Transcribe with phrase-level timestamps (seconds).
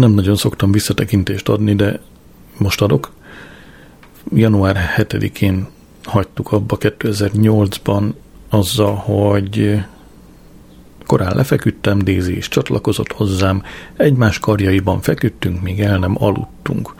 [0.00, 2.00] nem nagyon szoktam visszatekintést adni, de
[2.58, 3.12] most adok.
[4.34, 5.66] Január 7-én
[6.04, 8.12] hagytuk abba 2008-ban
[8.48, 9.80] azzal, hogy
[11.06, 13.62] korán lefeküdtem, Dézi is csatlakozott hozzám,
[13.96, 16.94] egymás karjaiban feküdtünk, míg el nem aludtunk.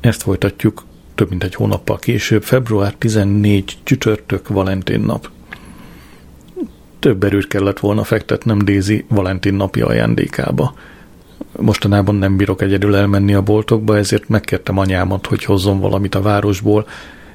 [0.00, 0.84] Ezt folytatjuk
[1.14, 5.30] több mint egy hónappal később, február 14 csütörtök Valentin nap.
[7.04, 10.74] Több erőt kellett volna fektetnem Dézi Valentin napi ajándékába.
[11.58, 16.86] Mostanában nem bírok egyedül elmenni a boltokba, ezért megkértem anyámat, hogy hozzon valamit a városból.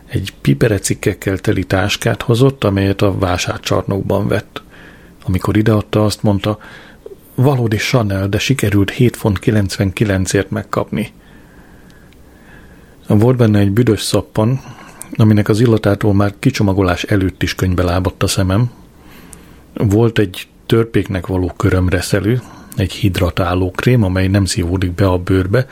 [0.06, 4.62] Egy piperecikkekkel teli táskát hozott, amelyet a vásárcsarnokban vett.
[5.26, 6.60] Amikor ideadta, azt mondta,
[7.36, 11.14] valódi Chanel, de sikerült 7 font 99-ért megkapni.
[13.08, 14.62] Volt benne egy büdös szappan,
[15.16, 18.72] aminek az illatától már kicsomagolás előtt is könybe lábadt a szemem.
[19.74, 22.42] Volt egy törpéknek való körömreszelő,
[22.76, 25.68] egy hidratáló krém, amely nem szívódik be a bőrbe,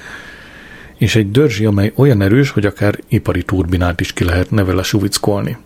[0.97, 5.57] és egy dörzsi, amely olyan erős, hogy akár ipari turbinát is ki lehetne vele suvickolni.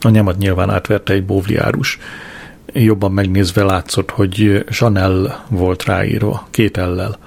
[0.00, 1.98] Anyámat nyilván átverte egy bóvliárus.
[2.72, 7.18] Jobban megnézve látszott, hogy Chanel volt ráírva, két ellel.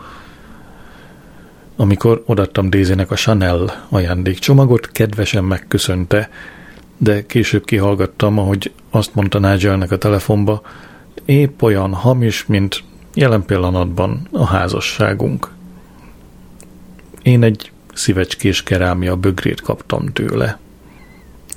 [1.75, 6.29] Amikor odattam Dézének a Chanel ajándékcsomagot, kedvesen megköszönte,
[7.03, 10.61] de később kihallgattam, ahogy azt mondta Nigelnek a telefonba,
[11.25, 15.51] épp olyan hamis, mint jelen pillanatban a házasságunk.
[17.21, 20.59] Én egy szívecskés kerámia bögrét kaptam tőle.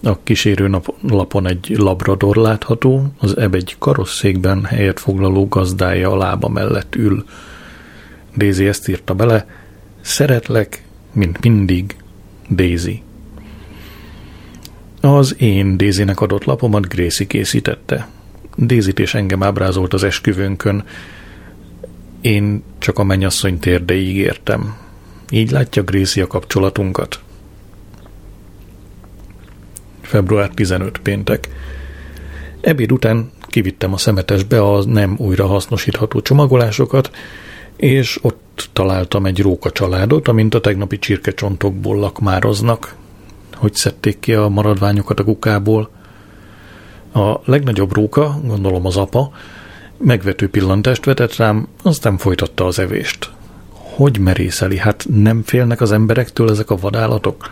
[0.02, 6.48] A kísérő lapon egy labrador látható, az eb egy karosszékben helyet foglaló gazdája a lába
[6.48, 7.24] mellett ül.
[8.36, 9.46] Daisy ezt írta bele,
[10.00, 11.96] szeretlek, mint mindig,
[12.50, 13.03] Daisy.
[15.04, 18.08] Az én Dézinek adott lapomat Gracie készítette.
[18.56, 20.84] Dézit és engem ábrázolt az esküvőnkön.
[22.20, 24.76] Én csak a mennyasszony térdeig értem.
[25.30, 27.20] Így látja Gracie a kapcsolatunkat.
[30.00, 31.48] Február 15 péntek.
[32.60, 37.10] Ebéd után kivittem a szemetesbe a nem újra hasznosítható csomagolásokat,
[37.76, 43.02] és ott találtam egy róka családot, amint a tegnapi csirkecsontokból lakmároznak
[43.54, 45.90] hogy szedték ki a maradványokat a kukából.
[47.14, 49.32] A legnagyobb róka, gondolom az apa,
[49.96, 53.30] megvető pillantást vetett rám, aztán folytatta az evést.
[53.70, 54.76] Hogy merészeli?
[54.76, 57.50] Hát nem félnek az emberektől ezek a vadállatok?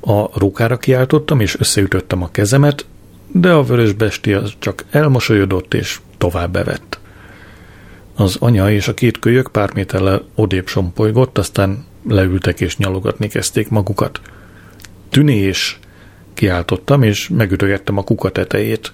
[0.00, 2.86] A rókára kiáltottam, és összeütöttem a kezemet,
[3.32, 6.98] de a vörös besti az csak elmosolyodott, és tovább bevett.
[8.14, 13.68] Az anya és a két kölyök pár méterrel odébb sompolygott, aztán leültek és nyalogatni kezdték
[13.68, 14.20] magukat–
[15.08, 15.78] tűnés,
[16.34, 18.92] kiáltottam, és megütögettem a kuka tetejét.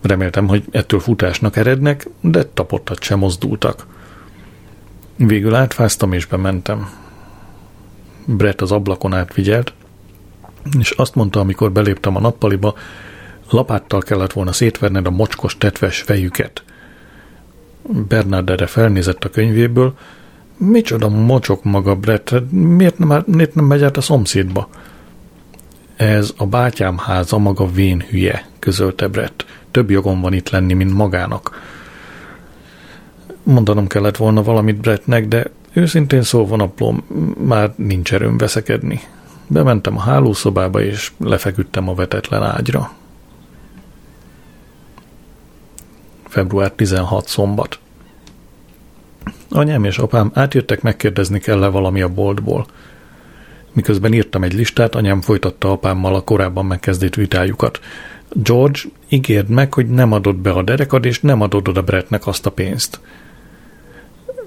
[0.00, 3.86] Reméltem, hogy ettől futásnak erednek, de tapottat sem mozdultak.
[5.16, 6.90] Végül átfáztam és bementem.
[8.26, 9.72] Brett az ablakon átvigyelt,
[10.78, 12.74] és azt mondta, amikor beléptem a nappaliba,
[13.50, 16.62] lapáttal kellett volna szétverned a mocskos tetves fejüket.
[17.82, 19.94] Bernard erre felnézett a könyvéből,
[20.56, 24.68] micsoda mocsok maga, Brett, miért nem, miért nem megy át a szomszédba?
[26.02, 29.44] Ez a bátyám háza maga vén hülye, közölte Brett.
[29.70, 31.60] Több jogom van itt lenni, mint magának.
[33.42, 37.04] Mondanom kellett volna valamit Brettnek, de őszintén szólva naplom,
[37.46, 39.00] már nincs erőm veszekedni.
[39.46, 42.92] Bementem a hálószobába, és lefeküdtem a vetetlen ágyra.
[46.28, 47.78] Február 16 szombat.
[49.50, 52.66] Anyám és apám átjöttek megkérdezni kell-e valami a boltból.
[53.72, 57.80] Miközben írtam egy listát, anyám folytatta apámmal a korábban megkezdett vitájukat.
[58.32, 62.46] George, ígérd meg, hogy nem adod be a derekad, és nem adod oda Brettnek azt
[62.46, 63.00] a pénzt.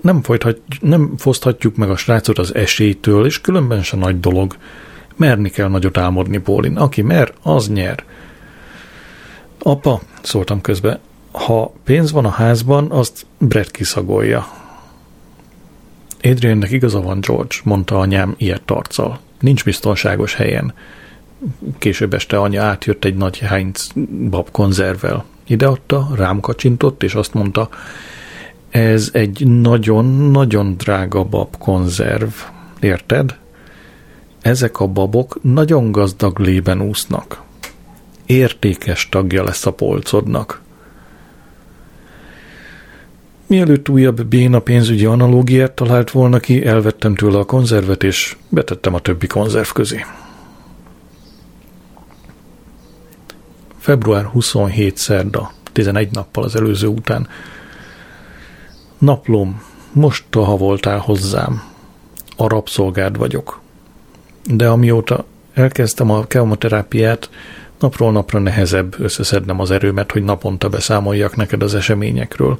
[0.02, 4.58] Nem, folythat, nem foszthatjuk meg a srácot az esélytől, és különben se nagy dolog.
[5.16, 6.78] Merni kell nagyot álmodni, Pólin.
[6.78, 8.04] Aki mer, az nyer.
[9.60, 11.00] Apa, szóltam közbe,
[11.32, 14.48] ha pénz van a házban, azt Brett kiszagolja.
[16.22, 19.20] Adriannek igaza van, George, mondta anyám ilyet tarccal.
[19.40, 20.74] Nincs biztonságos helyen.
[21.78, 23.92] Később este anya átjött egy nagy Heinz
[24.30, 25.26] bab konzervvel.
[25.48, 27.70] Ideadta, rám kacsintott, és azt mondta,
[28.70, 32.30] ez egy nagyon-nagyon drága bab konzerv.
[32.80, 33.38] Érted?
[34.42, 37.42] Ezek a babok nagyon gazdag lében úsznak.
[38.26, 40.62] Értékes tagja lesz a polcodnak.
[43.48, 49.00] Mielőtt újabb béna pénzügyi analógiát talált volna ki, elvettem tőle a konzervet, és betettem a
[49.00, 50.06] többi konzerv közé.
[53.78, 57.28] Február 27 szerda, 11 nappal az előző után.
[58.98, 59.62] Naplom,
[59.92, 61.64] most ha voltál hozzám.
[62.38, 63.62] A rabszolgád vagyok.
[64.44, 67.30] De amióta elkezdtem a kemoterápiát,
[67.80, 72.60] napról napra nehezebb összeszednem az erőmet, hogy naponta beszámoljak neked az eseményekről.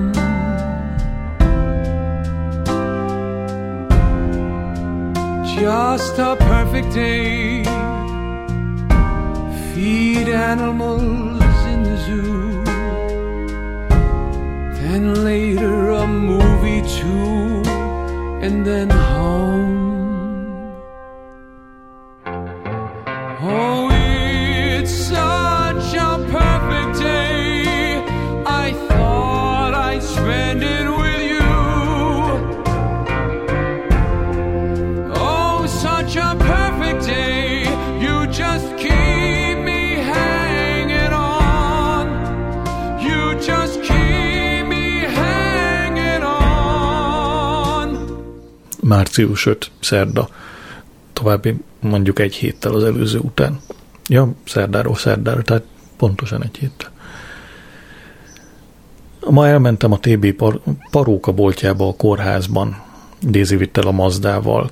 [6.81, 7.63] perfect day.
[9.73, 10.90] Feed animals.
[49.11, 50.29] Március 5 szerda,
[51.13, 53.59] további mondjuk egy héttel az előző után.
[54.07, 55.63] Ja, szerdáról szerdára, tehát
[55.97, 56.91] pontosan egy héttel.
[59.29, 60.61] Ma elmentem a TB par-
[60.91, 62.81] paróka boltjába a kórházban.
[63.21, 64.71] Dézi vitt el a Mazdával.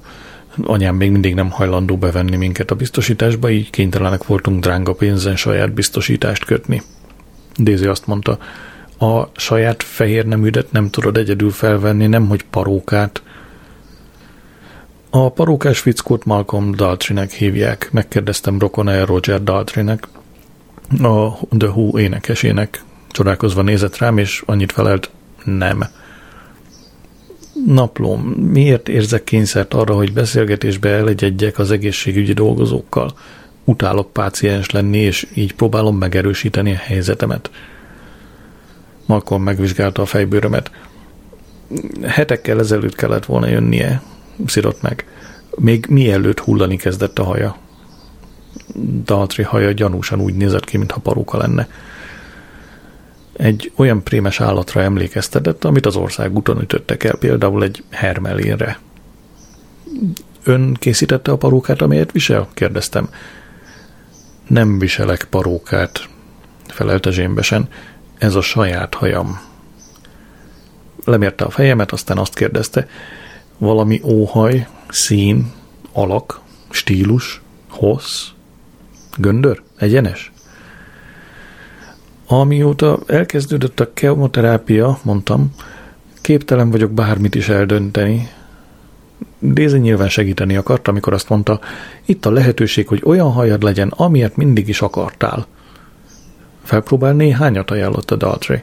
[0.63, 5.73] Anyám még mindig nem hajlandó bevenni minket a biztosításba, így kénytelenek voltunk drága pénzen saját
[5.73, 6.81] biztosítást kötni.
[7.55, 8.37] Dézi azt mondta,
[8.99, 13.21] a saját fehér neműdet nem tudod egyedül felvenni, nem hogy parókát.
[15.11, 17.89] A parókás fickót Malcolm Daltrynek hívják.
[17.91, 20.07] Megkérdeztem rokon Roger Daltrynek,
[21.01, 22.83] a The Who énekesének.
[23.11, 25.09] Csodálkozva nézett rám, és annyit felelt,
[25.43, 25.83] nem.
[27.65, 33.13] Naplóm, miért érzek kényszert arra, hogy beszélgetésbe elegyedjek az egészségügyi dolgozókkal?
[33.63, 37.51] Utálok páciens lenni, és így próbálom megerősíteni a helyzetemet.
[39.05, 40.71] Malcolm megvizsgálta a fejbőrömet.
[42.03, 44.01] Hetekkel ezelőtt kellett volna jönnie,
[44.45, 45.05] szirott meg.
[45.55, 47.57] Még mielőtt hullani kezdett a haja.
[49.03, 51.67] Daltri haja gyanúsan úgy nézett ki, mintha paróka lenne.
[53.33, 58.79] Egy olyan prémes állatra emlékeztetett, amit az ország úton ütöttek el, például egy hermelénre.
[60.43, 62.47] Ön készítette a parókát, amelyet visel?
[62.53, 63.09] kérdeztem.
[64.47, 66.07] Nem viselek parókát,
[66.67, 67.67] felelte zsémbesen.
[68.17, 69.39] Ez a saját hajam.
[71.05, 72.87] Lemérte a fejemet, aztán azt kérdezte,
[73.59, 75.51] valami óhaj, szín,
[75.93, 76.39] alak,
[76.69, 78.27] stílus, hossz,
[79.17, 80.31] göndör, egyenes?
[82.27, 85.51] Amióta elkezdődött a kemoterápia, mondtam,
[86.21, 88.29] képtelen vagyok bármit is eldönteni.
[89.39, 91.59] Dézi nyilván segíteni akart, amikor azt mondta,
[92.05, 95.45] itt a lehetőség, hogy olyan hajad legyen, amilyet mindig is akartál.
[96.63, 98.61] Felpróbál néhányat ajánlott a Daltrey.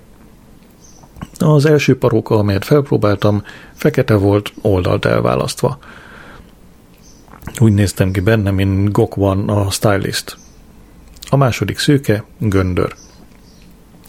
[1.39, 3.43] Az első paróka, amelyet felpróbáltam,
[3.75, 5.79] fekete volt, oldalt elválasztva.
[7.59, 10.37] Úgy néztem ki benne, mint Gok a stylist.
[11.31, 12.95] A második szőke, göndör.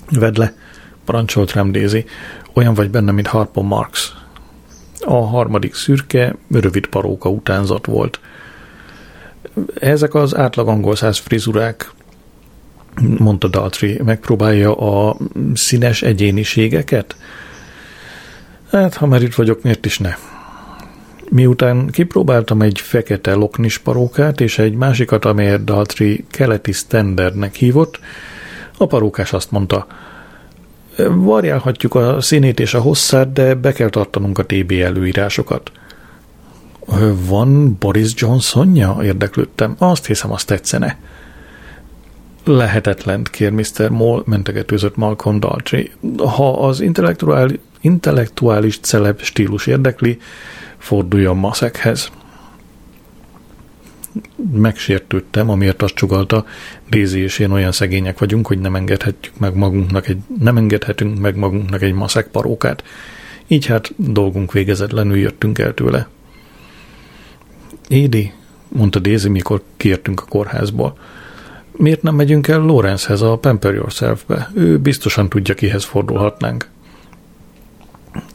[0.10, 0.54] Vedd le,
[1.06, 2.06] parancsolt rám Daisy,
[2.54, 4.14] olyan vagy benne, mint Harpo Marx.
[5.00, 8.20] A harmadik szürke, rövid paróka utánzat volt.
[9.80, 11.92] Ezek az átlag angol száz frizurák,
[13.18, 15.18] mondta Daltri, megpróbálja a
[15.54, 17.16] színes egyéniségeket?
[18.72, 20.16] Hát, ha már itt vagyok, miért is ne?
[21.30, 28.00] Miután kipróbáltam egy fekete loknis parókát és egy másikat, amelyet Daltri keleti standardnek hívott,
[28.78, 29.88] a parókás azt mondta,
[31.06, 35.72] variálhatjuk a színét és a hosszát, de be kell tartanunk a TB előírásokat.
[37.28, 38.98] Van Boris Johnsonja?
[39.04, 39.76] Érdeklődtem.
[39.78, 40.98] Azt hiszem, azt tetszene.
[42.48, 43.90] Lehetetlen, kér Mr.
[43.90, 45.92] Moll, mentegetőzött Malcolm Daltrey.
[46.18, 50.20] Ha az intellektuális, intellektuális celeb stílus érdekli,
[50.78, 52.12] forduljon Maszekhez.
[54.52, 56.46] Megsértődtem, amiért azt csugalta,
[56.90, 61.36] Rézi és én olyan szegények vagyunk, hogy nem engedhetjük meg magunknak egy, nem engedhetünk meg
[61.36, 62.84] magunknak egy maszek parókát.
[63.48, 66.08] Így hát dolgunk végezetlenül jöttünk el tőle.
[67.88, 68.34] Édi,
[68.68, 70.98] mondta Daisy, mikor kiértünk a kórházból.
[71.78, 74.52] Miért nem megyünk el Lorenzhez, a Pamper Yourself-be?
[74.54, 76.70] Ő biztosan tudja, kihez fordulhatnánk.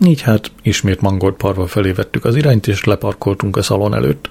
[0.04, 4.28] Így hát ismét mangolt parva felé vettük az irányt, és leparkoltunk a szalon előtt.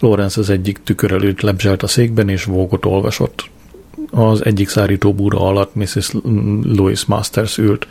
[0.00, 3.50] Lorenz az egyik tükör előtt lebzselt a székben, és vógot olvasott.
[4.10, 6.12] Az egyik szárító búra alatt Mrs.
[6.62, 7.86] Louis Masters ült.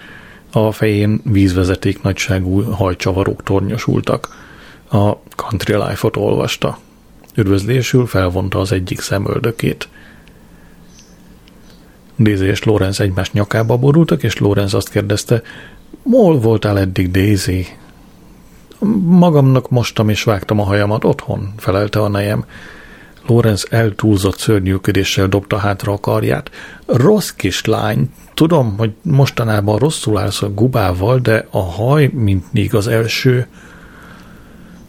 [0.51, 4.35] A fején vízvezeték nagyságú hajcsavarók tornyosultak.
[4.89, 6.77] A Country Life-ot olvasta.
[7.35, 9.87] Üdvözlésül felvonta az egyik szemöldökét.
[12.19, 15.41] Daisy és Lorenz egymás nyakába borultak, és Lorenz azt kérdezte,
[16.03, 17.67] Mol voltál eddig, Daisy?
[19.05, 22.45] Magamnak mostam és vágtam a hajamat otthon, felelte a nejem.
[23.27, 26.51] Lorenz eltúlzott szörnyűködéssel dobta hátra a karját.
[26.85, 33.47] Rossz kislány, tudom, hogy mostanában rosszul állsz a gubával, de a haj mindig az első.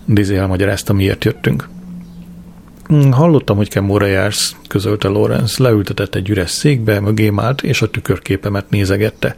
[0.09, 1.69] Daisy elmagyarázta, miért jöttünk.
[2.87, 7.91] Hm, hallottam, hogy kemóra jársz, közölte Lorenz, leültetett egy üres székbe, mögém állt, és a
[7.91, 9.37] tükörképemet nézegette.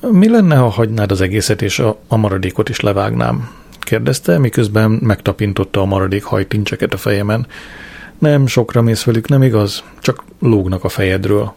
[0.00, 3.56] Mi lenne, ha hagynád az egészet, és a, a maradékot is levágnám?
[3.88, 7.46] kérdezte, miközben megtapintotta a maradék hajtincseket a fejemen.
[8.18, 9.84] Nem, sokra mész velük, nem igaz?
[10.00, 11.52] Csak lógnak a fejedről.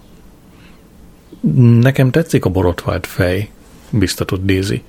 [1.79, 3.50] Nekem tetszik a borotvált fej,
[3.89, 4.84] biztatott Daisy.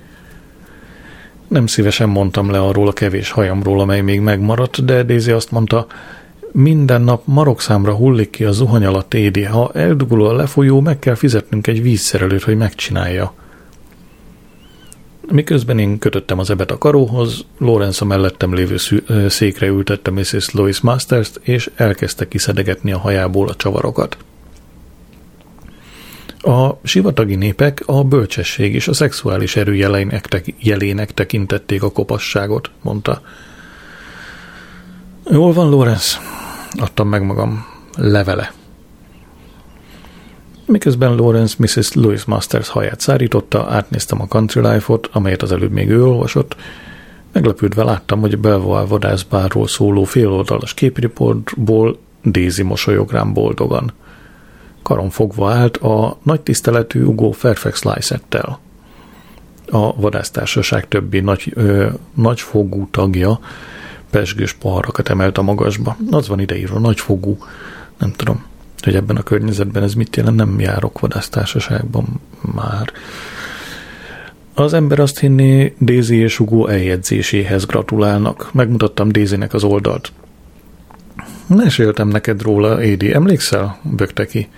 [1.52, 5.86] Nem szívesen mondtam le arról a kevés hajamról, amely még megmaradt, de Daisy azt mondta,
[6.52, 9.42] minden nap marokszámra hullik ki a zuhany alatt édi.
[9.42, 13.34] Ha eldugul a lefolyó, meg kell fizetnünk egy vízszerelőt, hogy megcsinálja.
[15.30, 18.76] Miközben én kötöttem az ebet a karóhoz, Lorenz a mellettem lévő
[19.28, 20.50] székre ültette Mrs.
[20.50, 24.16] Lois Masters-t, és elkezdte kiszedegetni a hajából a csavarokat.
[26.42, 33.20] A sivatagi népek a bölcsesség és a szexuális erő jelének, jelének tekintették a kopasságot, mondta.
[35.30, 36.18] Jól van, Lorenz,
[36.78, 37.66] adtam meg magam.
[37.96, 38.52] Levele.
[40.66, 41.92] Miközben Lawrence Mrs.
[41.92, 46.56] Louis Masters haját szárította, átnéztem a Country Life-ot, amelyet az előbb még ő olvasott.
[47.32, 53.92] Meglepődve láttam, hogy Belvoir vadászbárról szóló féloldalas képriportból Daisy mosolyog rám boldogan.
[54.82, 58.58] Karon fogva állt a nagy tiszteletű Ugo Fairfax Lysettel.
[59.70, 63.40] A vadásztársaság többi nagy, ö, nagyfogú tagja
[64.10, 65.96] pesgős poharakat emelt a magasba.
[66.10, 67.36] Az van ideírva, nagyfogú,
[67.98, 68.44] nem tudom,
[68.82, 72.92] hogy ebben a környezetben ez mit jelent, nem járok vadásztársaságban már.
[74.54, 78.50] Az ember azt hinné, Daisy és Hugo eljegyzéséhez gratulálnak.
[78.52, 80.12] Megmutattam Daisynek az oldalt.
[81.56, 83.78] Meséltem neked róla, Édi, emlékszel?
[83.82, 84.48] bökte ki.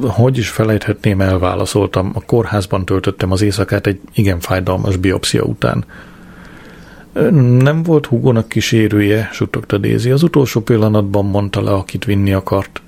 [0.00, 2.10] Hogy is felejthetném, elválaszoltam.
[2.14, 5.84] A kórházban töltöttem az éjszakát egy igen fájdalmas biopszia után.
[7.58, 10.10] Nem volt Hugónak kísérője, suttogta Daisy.
[10.10, 12.82] Az utolsó pillanatban mondta le, akit vinni akart.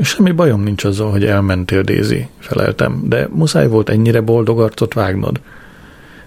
[0.00, 5.40] Semmi bajom nincs azzal, hogy elmentél, Daisy, feleltem, de muszáj volt ennyire boldog arcot vágnod.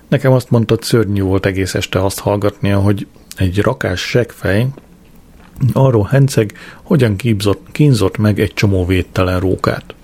[0.07, 3.07] Nekem azt mondtad, szörnyű volt egész este azt hallgatnia, hogy
[3.37, 4.67] egy rakás segfej
[5.73, 9.95] arról henceg, hogyan kínzott, kínzott meg egy csomó védtelen rókát.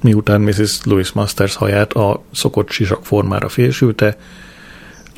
[0.00, 0.80] Miután Mrs.
[0.84, 4.16] Louis Masters haját a szokott sisak formára félsülte,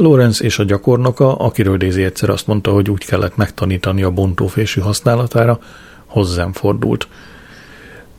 [0.00, 4.80] Lorenz és a gyakornoka, akiről Daisy egyszer azt mondta, hogy úgy kellett megtanítani a bontófésű
[4.80, 5.58] használatára,
[6.06, 7.08] hozzám fordult.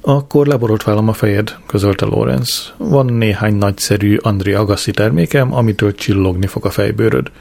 [0.01, 2.73] Akkor leborotválom a fejed, közölte Lorenz.
[2.77, 7.31] Van néhány nagyszerű Andri Agassi termékem, amitől csillogni fog a fejbőröd.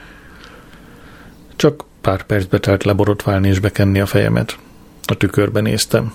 [1.57, 4.59] Csak pár percbe telt leborotválni és bekenni a fejemet.
[5.05, 6.13] A tükörben néztem.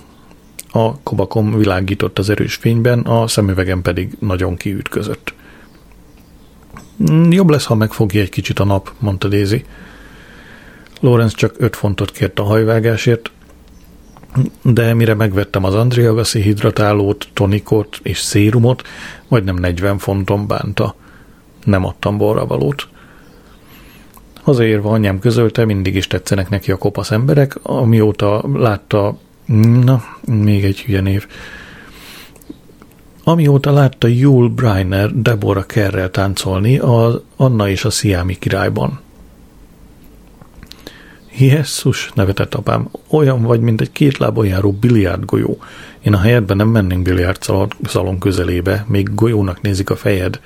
[0.72, 5.34] A kobakom világított az erős fényben, a szemüvegem pedig nagyon kiütközött.
[7.30, 9.66] Jobb lesz, ha megfogja egy kicsit a nap, mondta Daisy.
[11.00, 13.32] Lorenz csak öt fontot kért a hajvágásért,
[14.62, 18.88] de mire megvettem az Andriagaszi hidratálót, tonikot és szérumot,
[19.28, 20.96] majdnem 40 fonton bánta.
[21.64, 22.88] Nem adtam borravalót.
[24.46, 29.18] Hazaérve anyám közölte, mindig is tetszenek neki a kopasz emberek, amióta látta,
[29.84, 31.28] na, még egy hülye név,
[33.24, 39.00] Amióta látta Jule Briner Deborah Kerrel táncolni az Anna és a Sziámi királyban.
[41.38, 45.58] Jesszus, nevetett apám, olyan vagy, mint egy két lábon járó biliárdgolyó.
[46.02, 47.38] Én a helyedben nem mennénk biliárd
[47.84, 50.40] szalon közelébe, még golyónak nézik a fejed.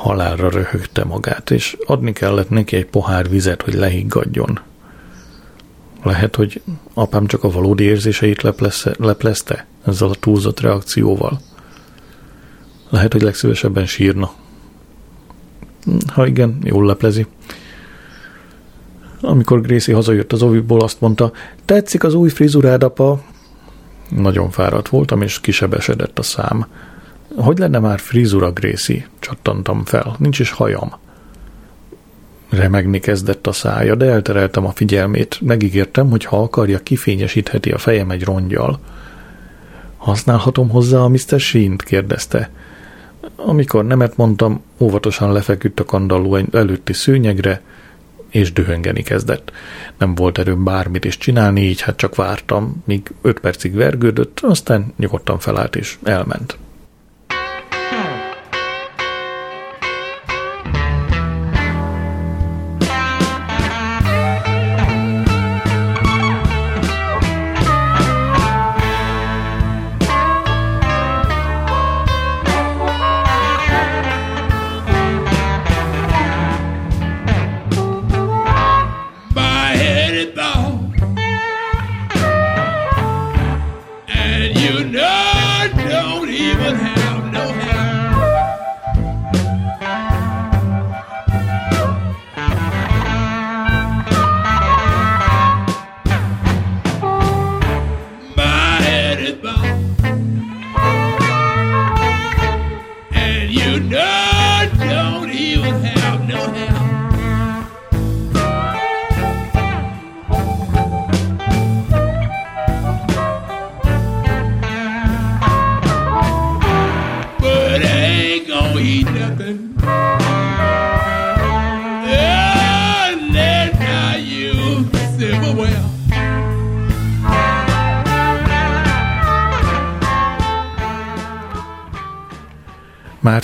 [0.00, 4.60] Halálra röhögte magát, és adni kellett neki egy pohár vizet, hogy lehiggadjon.
[6.02, 6.62] Lehet, hogy
[6.94, 11.40] apám csak a valódi érzéseit leplezte, leplezte ezzel a túlzott reakcióval.
[12.88, 14.30] Lehet, hogy legszívesebben sírna.
[16.06, 17.26] Ha igen, jól leplezi.
[19.20, 21.32] Amikor Gracie hazajött az oviból, azt mondta,
[21.64, 23.22] tetszik az új frizurád, apa?
[24.08, 26.66] Nagyon fáradt voltam, és kisebesedett a szám.
[27.36, 29.08] Hogy lenne már frizura, Gracie?
[29.18, 30.16] Csattantam fel.
[30.18, 30.92] Nincs is hajam.
[32.48, 35.40] Remegni kezdett a szája, de eltereltem a figyelmét.
[35.40, 38.78] Megígértem, hogy ha akarja, kifényesítheti a fejem egy rongyal.
[39.96, 41.40] Használhatom hozzá a Mr.
[41.40, 41.82] Sheen-t?
[41.82, 42.50] kérdezte.
[43.36, 47.60] Amikor nemet mondtam, óvatosan lefeküdt a kandalló előtti szőnyegre,
[48.30, 49.52] és dühöngeni kezdett.
[49.98, 54.92] Nem volt erőm bármit is csinálni, így hát csak vártam, míg öt percig vergődött, aztán
[54.96, 56.58] nyugodtan felállt és elment.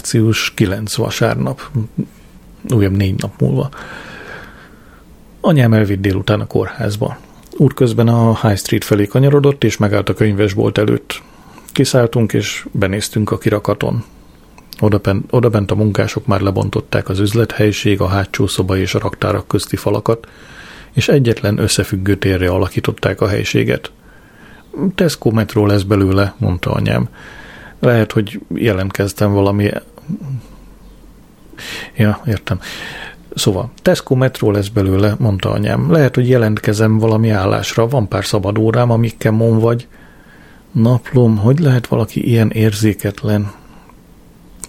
[0.06, 1.70] Március 9 vasárnap,
[2.74, 3.68] újabb négy nap múlva.
[5.40, 7.18] Anyám elvitt délután a kórházba.
[7.56, 11.22] Útközben a High Street felé kanyarodott, és megállt a könyvesbolt előtt.
[11.72, 14.04] Kiszálltunk, és benéztünk a kirakaton.
[14.80, 19.76] Odabent, odabent a munkások már lebontották az üzlethelyiség, a hátsó szoba és a raktárak közti
[19.76, 20.28] falakat,
[20.92, 23.90] és egyetlen összefüggő térre alakították a helységet.
[24.94, 27.08] Tesco metró lesz belőle, mondta anyám.
[27.80, 29.70] Lehet, hogy jelentkeztem valami...
[31.96, 32.60] Ja, értem.
[33.34, 35.92] Szóval, Tesco metró lesz belőle, mondta anyám.
[35.92, 39.88] Lehet, hogy jelentkezem valami állásra, van pár szabad órám, amikkel mon vagy.
[40.72, 43.52] Naplom, hogy lehet valaki ilyen érzéketlen?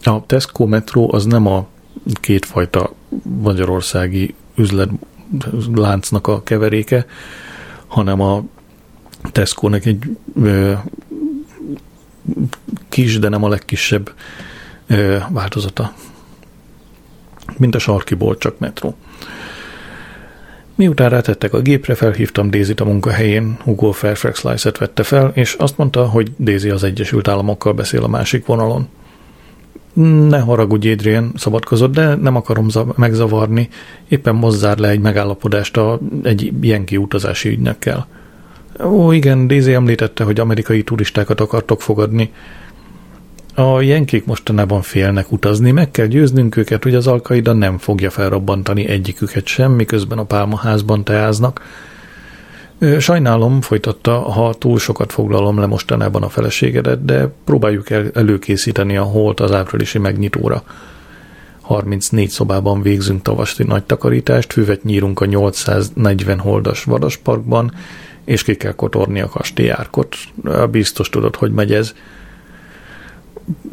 [0.03, 1.67] A Tesco metró az nem a
[2.13, 2.93] kétfajta
[3.41, 7.05] magyarországi üzletláncnak a keveréke,
[7.87, 8.43] hanem a
[9.31, 10.73] Tesco-nek egy ö,
[12.89, 14.11] kis, de nem a legkisebb
[15.29, 15.93] változata.
[17.57, 18.95] Mint a sarkiból, csak metró.
[20.75, 25.77] Miután rátettek a gépre, felhívtam Daisy-t a munkahelyén, Hugo Fairfax Lice-et vette fel, és azt
[25.77, 28.87] mondta, hogy Daisy az Egyesült Államokkal beszél a másik vonalon.
[30.27, 33.69] Ne haragudj, Adrian, szabadkozott, de nem akarom megzavarni,
[34.07, 38.07] éppen mozzár le egy megállapodást a, egy ilyen kiutazási ügynökkel.
[38.83, 42.31] Ó, igen, Daisy említette, hogy amerikai turistákat akartok fogadni.
[43.59, 48.87] A jenkik mostanában félnek utazni, meg kell győznünk őket, hogy az alkaida nem fogja felrobbantani
[48.87, 51.61] egyiküket sem, miközben a pálmaházban teáznak.
[52.99, 59.03] Sajnálom, folytatta, ha túl sokat foglalom le mostanában a feleségedet, de próbáljuk el előkészíteni a
[59.03, 60.63] holt az áprilisi megnyitóra.
[61.61, 67.73] 34 szobában végzünk tavasti nagy takarítást, füvet nyírunk a 840 holdas vadasparkban,
[68.25, 70.15] és ki kell kotorni a kastélyárkot.
[70.71, 71.93] Biztos tudod, hogy megy ez.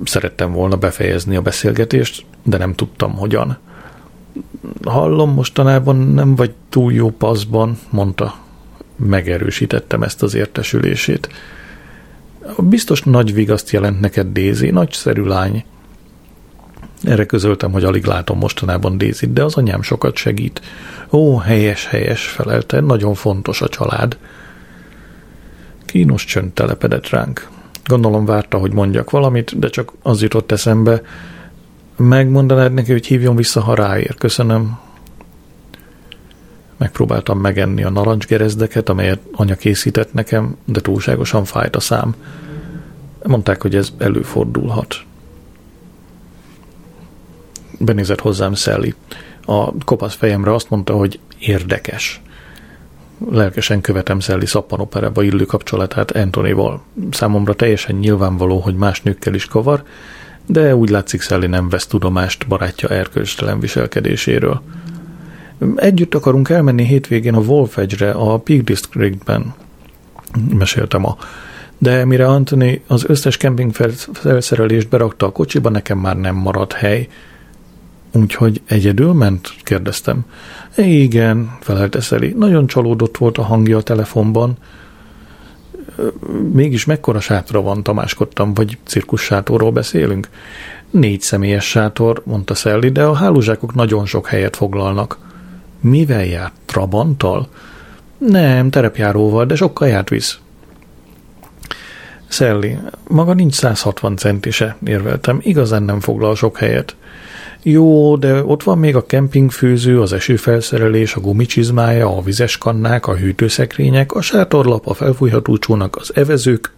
[0.05, 3.59] Szerettem volna befejezni a beszélgetést, de nem tudtam hogyan.
[4.85, 8.35] Hallom, mostanában nem vagy túl jó paszban, mondta.
[8.97, 11.29] Megerősítettem ezt az értesülését.
[12.59, 15.65] Biztos nagy vigaszt jelent neked Dézi, nagyszerű lány.
[17.03, 20.61] Erre közöltem, hogy alig látom mostanában Dézit, de az anyám sokat segít.
[21.11, 24.19] Ó, helyes, helyes, felelte, nagyon fontos a család.
[25.85, 27.49] Kínos csönd telepedett ránk.
[27.85, 31.03] Gondolom várta, hogy mondjak valamit, de csak az jutott eszembe.
[31.97, 34.15] Megmondanád neki, hogy hívjon vissza, ha ráér.
[34.15, 34.79] Köszönöm.
[36.77, 42.15] Megpróbáltam megenni a narancsgerezdeket, amelyet anya készített nekem, de túlságosan fájt a szám.
[43.23, 44.97] Mondták, hogy ez előfordulhat.
[47.79, 48.95] Benézett hozzám Szelli.
[49.45, 52.23] A kopasz fejemre azt mondta, hogy érdekes
[53.31, 56.83] lelkesen követem Szelli szappanoperába illő kapcsolatát Antonival.
[57.11, 59.83] Számomra teljesen nyilvánvaló, hogy más nőkkel is kavar,
[60.47, 64.63] de úgy látszik Szelli nem vesz tudomást barátja erkölcstelen viselkedéséről.
[65.77, 69.55] Együtt akarunk elmenni hétvégén a Wolf Edge-re, a Peak Districtben,
[70.49, 71.17] meséltem a
[71.79, 73.73] de mire Anthony az összes kemping
[74.13, 77.09] felszerelést berakta a kocsiba, nekem már nem maradt hely.
[78.13, 79.55] Úgyhogy egyedül ment?
[79.63, 80.25] kérdeztem.
[80.77, 82.35] Igen, felelte Szeli.
[82.39, 84.57] Nagyon csalódott volt a hangja a telefonban.
[86.53, 90.29] Mégis mekkora sátra van, tamáskodtam, vagy cirkussátorról beszélünk?
[90.91, 95.19] Négy személyes sátor, mondta Szelli, de a hálózsákok nagyon sok helyet foglalnak.
[95.81, 96.53] Mivel járt?
[96.65, 97.49] Trabanttal?
[98.19, 100.39] Nem, terepjáróval, de sokkal járt visz.
[102.29, 106.97] Szelli, maga nincs 160 centise, érveltem, igazán nem foglal sok helyet.
[107.67, 113.17] Jó, de ott van még a kempingfőző, az esőfelszerelés, a gumicsizmája, a vizes kannák, a
[113.17, 116.73] hűtőszekrények, a sátorlap, a felfújható csónak, az evezők.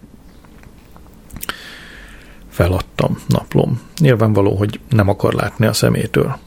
[2.49, 3.81] Feladtam, naplom.
[3.99, 6.37] Nyilvánvaló, hogy nem akar látni a szemétől.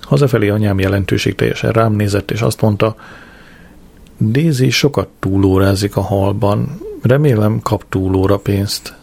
[0.00, 2.96] Hazafelé anyám jelentőség teljesen rám nézett, és azt mondta,
[4.20, 6.80] Daisy sokat túlórázik a halban.
[7.02, 8.94] Remélem kap túlóra pénzt.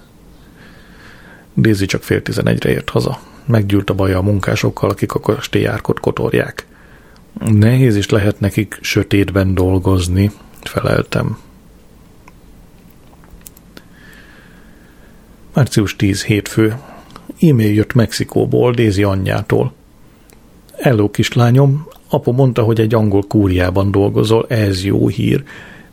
[1.57, 3.29] Daisy csak fél tizenegyre ért haza.
[3.45, 6.65] Meggyűlt a baja a munkásokkal, akik a kastélyárkot kotorják.
[7.45, 10.31] Nehéz is lehet nekik sötétben dolgozni,
[10.63, 11.37] feleltem.
[15.53, 16.77] Március 10 hétfő.
[17.41, 19.73] E-mail jött Mexikóból, Dézi anyjától.
[20.77, 25.43] Hello, kislányom, apu mondta, hogy egy angol kúriában dolgozol, ez jó hír.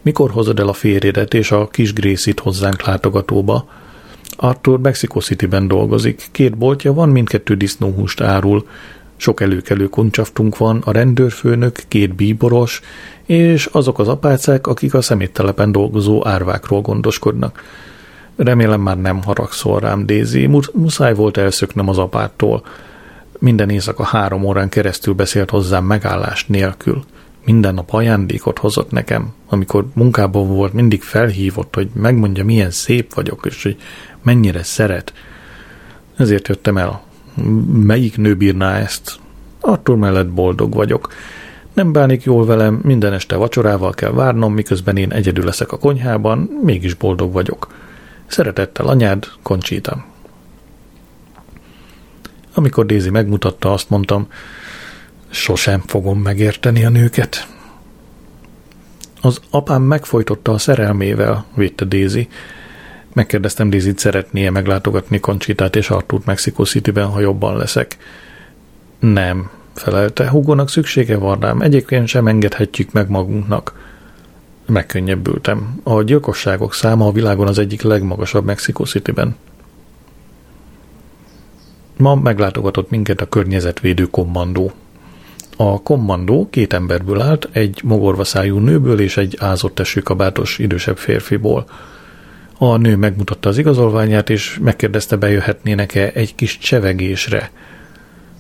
[0.03, 3.69] Mikor hozod el a férjedet és a kis Grészit hozzánk látogatóba?
[4.41, 6.29] Arthur Mexico City-ben dolgozik.
[6.33, 8.67] Két boltja van, mindkettő disznóhúst árul.
[9.17, 12.81] Sok előkelő koncsaftunk van, a rendőrfőnök, két bíboros,
[13.27, 17.63] és azok az apácák, akik a szeméttelepen dolgozó árvákról gondoskodnak.
[18.37, 20.47] Remélem már nem haragszol rám, Daisy.
[20.73, 22.65] Muszáj volt elszöknem az apától.
[23.39, 27.05] Minden éjszaka három órán keresztül beszélt hozzám megállás nélkül.
[27.49, 29.33] Minden nap ajándékot hozott nekem.
[29.47, 33.77] Amikor munkában volt, mindig felhívott, hogy megmondja, milyen szép vagyok, és hogy
[34.23, 35.13] mennyire szeret.
[36.17, 37.03] Ezért jöttem el.
[37.73, 39.19] Melyik nő bírná ezt?
[39.61, 41.13] Attól mellett boldog vagyok.
[41.73, 46.39] Nem bánik jól velem, minden este vacsorával kell várnom, miközben én egyedül leszek a konyhában,
[46.63, 47.75] mégis boldog vagyok.
[48.27, 50.05] Szeretettel anyád, Koncsita.
[52.55, 54.29] Amikor Dézi megmutatta, azt mondtam,
[55.31, 57.47] sosem fogom megérteni a nőket.
[59.21, 62.29] Az apám megfojtotta a szerelmével, védte Dézi.
[63.13, 67.97] Megkérdeztem Dézit, szeretnie meglátogatni Koncsitát és Artúrt Mexico City-ben, ha jobban leszek.
[68.99, 70.29] Nem, felelte.
[70.29, 73.87] Hugónak szüksége van rám, egyébként sem engedhetjük meg magunknak.
[74.67, 75.81] Megkönnyebbültem.
[75.83, 79.37] A gyilkosságok száma a világon az egyik legmagasabb Mexico City-ben.
[81.97, 84.73] Ma meglátogatott minket a környezetvédő kommandó.
[85.61, 91.65] A kommandó két emberből állt, egy mogorvaszájú nőből és egy ázott tesőkabátos idősebb férfiból.
[92.59, 97.51] A nő megmutatta az igazolványát, és megkérdezte, bejöhetnének-e egy kis csevegésre.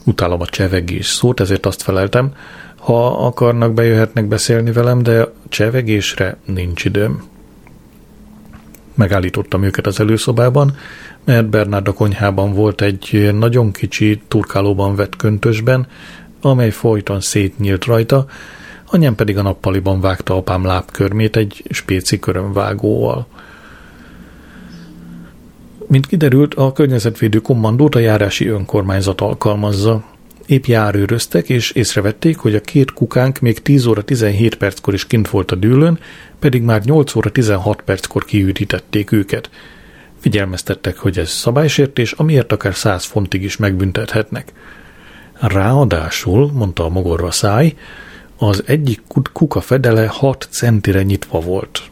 [0.04, 2.32] Utálom a csevegés szót, ezért azt feleltem,
[2.76, 7.22] ha akarnak, bejöhetnek beszélni velem, de csevegésre nincs időm.
[8.94, 10.76] Megállítottam őket az előszobában,
[11.24, 15.86] mert Bernard a konyhában volt egy nagyon kicsi turkálóban vett köntösben,
[16.40, 18.26] amely folyton szétnyílt rajta,
[18.86, 23.26] anyám pedig a nappaliban vágta apám lábkörmét egy spéci körömvágóval.
[25.86, 30.04] Mint kiderült, a környezetvédő kommandót a járási önkormányzat alkalmazza.
[30.46, 35.28] Épp járőröztek, és észrevették, hogy a két kukánk még 10 óra 17 perckor is kint
[35.28, 35.98] volt a dűlön,
[36.38, 39.50] pedig már 8 óra 16 perckor kiürítették őket–
[40.20, 44.52] Figyelmeztettek, hogy ez szabálysértés, amiért akár száz fontig is megbüntethetnek.
[45.40, 47.76] Ráadásul, mondta a mogorva száj,
[48.36, 51.82] az egyik kuka fedele 6 centire nyitva volt.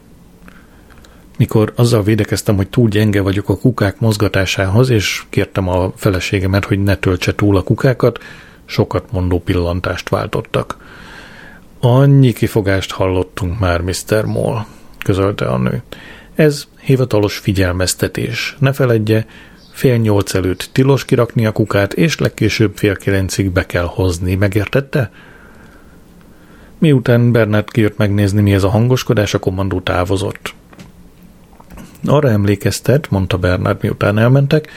[1.39, 6.83] Mikor azzal védekeztem, hogy túl gyenge vagyok a kukák mozgatásához, és kértem a feleségemet, hogy
[6.83, 8.19] ne töltse túl a kukákat,
[8.65, 10.77] sokat mondó pillantást váltottak.
[11.81, 14.25] Annyi kifogást hallottunk már, Mr.
[14.25, 14.65] Moll,
[15.05, 15.83] közölte a nő.
[16.35, 18.57] Ez hivatalos figyelmeztetés.
[18.59, 19.27] Ne feledje,
[19.77, 25.11] fél nyolc előtt tilos kirakni a kukát, és legkésőbb fél kilencig be kell hozni, megértette?
[26.79, 30.55] Miután Bernard kijött megnézni, mi ez a hangoskodás, a kommandó távozott.
[32.07, 34.71] Arra emlékeztet, mondta Bernard, miután elmentek,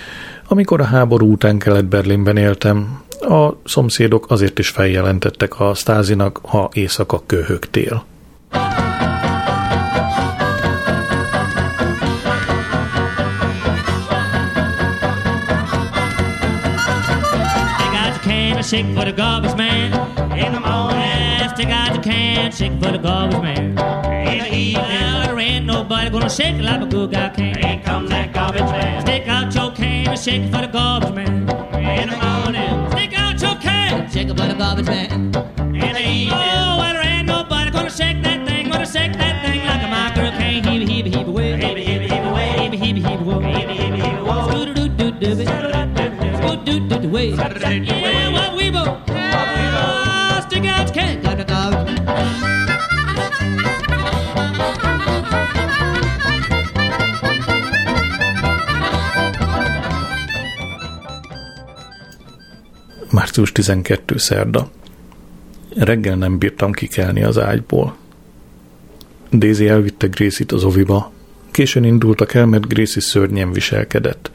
[0.48, 7.24] amikor a háború után Kelet-Berlinben éltem, a szomszédok azért is feljelentettek a stázinak, ha éjszaka
[7.26, 8.06] köhögtél.
[18.70, 19.92] Sick for the garbage man
[20.38, 21.50] in the morning.
[21.56, 23.70] stick out your can, shake for the garbage man.
[24.28, 27.58] In the evening, there ain't nobody gonna shake like a good guy can.
[27.58, 29.02] Here comes that garbage man.
[29.02, 31.50] Stick out your can and shake for the garbage man.
[32.00, 35.09] In the morning, stick out your can, shake for the garbage man.
[63.30, 64.18] Március 12.
[64.18, 64.70] szerda.
[65.76, 67.96] Reggel nem bírtam kikelni az ágyból.
[69.32, 71.12] Daisy elvitte Gracie-t az oviba.
[71.52, 74.32] Későn indultak el, mert Gracie szörnyen viselkedett.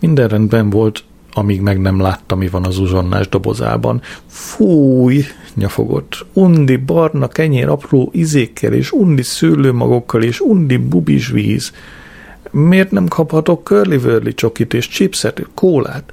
[0.00, 4.00] Minden rendben volt, amíg meg nem látta, mi van az uzsonnás dobozában.
[4.26, 6.26] Fúj, nyafogott.
[6.32, 11.72] Undi barna kenyér apró izékkel, és undi szőlőmagokkal, és undi bubis víz.
[12.50, 16.12] Miért nem kaphatok curly csokit és chipset, kólát?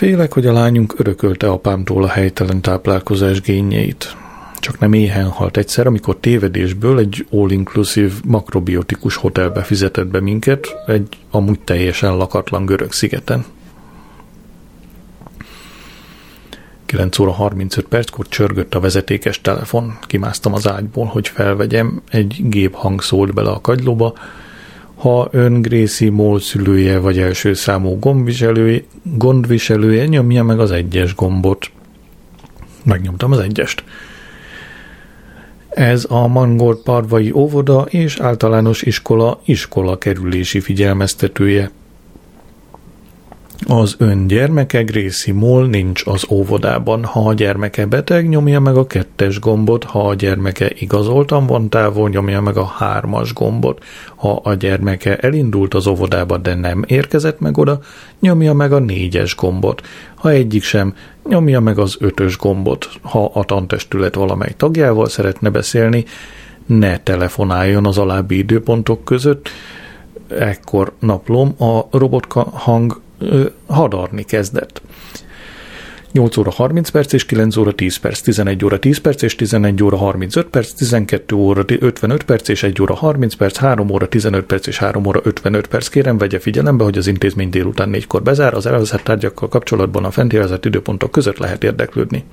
[0.00, 4.16] Félek, hogy a lányunk örökölte apámtól a helytelen táplálkozás génjeit.
[4.58, 11.08] Csak nem éhen halt egyszer, amikor tévedésből egy all-inclusive makrobiotikus hotelbe fizetett be minket, egy
[11.30, 13.44] amúgy teljesen lakatlan görög szigeten.
[16.86, 19.98] 9 óra 35 perckor csörgött a vezetékes telefon.
[20.06, 22.02] Kimásztam az ágyból, hogy felvegyem.
[22.10, 24.14] Egy géphang szólt bele a kagylóba,
[25.00, 31.70] ha ön Gracie Moll szülője vagy első számú gondviselője, gondviselője, nyomja meg az egyes gombot.
[32.84, 33.84] Megnyomtam az egyest.
[35.68, 41.70] Ez a Mangold Parvai Óvoda és Általános Iskola iskola kerülési figyelmeztetője.
[43.66, 47.04] Az ön gyermeke Gracie Moll nincs az óvodában.
[47.04, 52.08] Ha a gyermeke beteg, nyomja meg a kettes gombot, ha a gyermeke igazoltan van távol,
[52.08, 53.84] nyomja meg a hármas gombot.
[54.16, 57.80] Ha a gyermeke elindult az óvodába, de nem érkezett meg oda,
[58.20, 59.82] nyomja meg a négyes gombot.
[60.14, 60.94] Ha egyik sem,
[61.28, 62.90] nyomja meg az ötös gombot.
[63.02, 66.04] Ha a tantestület valamely tagjával szeretne beszélni,
[66.66, 69.48] ne telefonáljon az alábbi időpontok között,
[70.28, 73.00] ekkor naplom a robotka hang
[73.66, 74.82] hadarni kezdett.
[76.12, 79.82] 8 óra 30 perc és 9 óra 10 perc, 11 óra 10 perc és 11
[79.82, 84.44] óra 35 perc, 12 óra 55 perc és 1 óra 30 perc, 3 óra 15
[84.44, 85.88] perc és 3 óra 55 perc.
[85.88, 90.32] Kérem, vegye figyelembe, hogy az intézmény délután 4-kor bezár, az elvezett tárgyakkal kapcsolatban a fent
[90.64, 92.24] időpontok között lehet érdeklődni.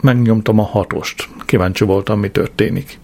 [0.00, 1.28] Megnyomtam a hatost.
[1.46, 2.98] Kíváncsi voltam, mi történik.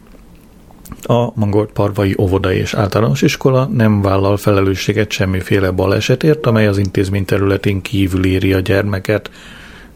[1.02, 7.24] A Mangold Parvai Óvoda és Általános Iskola nem vállal felelősséget semmiféle balesetért, amely az intézmény
[7.24, 9.30] területén kívül éri a gyermeket,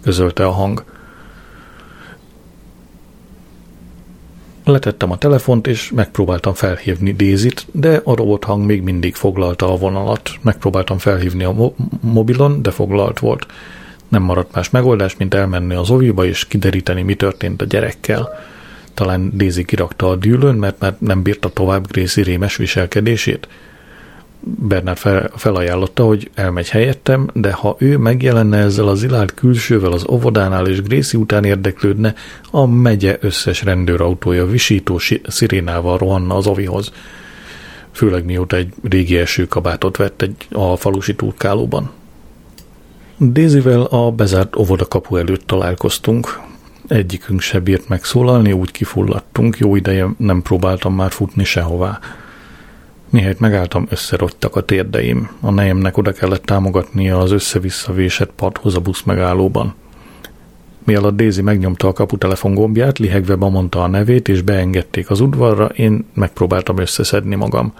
[0.02, 0.84] közölte a hang.
[4.64, 10.30] Letettem a telefont, és megpróbáltam felhívni Dézit, de a robothang még mindig foglalta a vonalat.
[10.42, 13.46] Megpróbáltam felhívni a mo- mobilon, de foglalt volt.
[14.08, 18.28] Nem maradt más megoldás, mint elmenni az oviba és kideríteni, mi történt a gyerekkel
[18.96, 23.48] talán Daisy kirakta a dűlőn, mert már nem bírta tovább Gracie rémes viselkedését.
[24.40, 30.06] Bernard fel, felajánlotta, hogy elmegy helyettem, de ha ő megjelenne ezzel az ilált külsővel az
[30.08, 32.14] óvodánál és Gracie után érdeklődne,
[32.50, 36.92] a megye összes rendőrautója visító szirénával rohanna az ovihoz.
[37.92, 41.90] Főleg mióta egy régi esőkabátot vett egy a falusi turkálóban.
[43.18, 46.45] Daisyvel a bezárt óvoda kapu előtt találkoztunk.
[46.88, 51.98] Egyikünk se bírt megszólalni, úgy kifulladtunk, jó ideje nem próbáltam már futni sehová.
[53.10, 55.30] Mihelyt megálltam, összerogytak a térdeim.
[55.40, 59.74] A nejemnek oda kellett támogatnia az össze-vissza vésett padhoz a busz megállóban.
[60.84, 66.06] Mielőtt Daisy megnyomta a kaputelefon gombját, lihegve bemondta a nevét, és beengedték az udvarra, én
[66.14, 67.72] megpróbáltam összeszedni magam.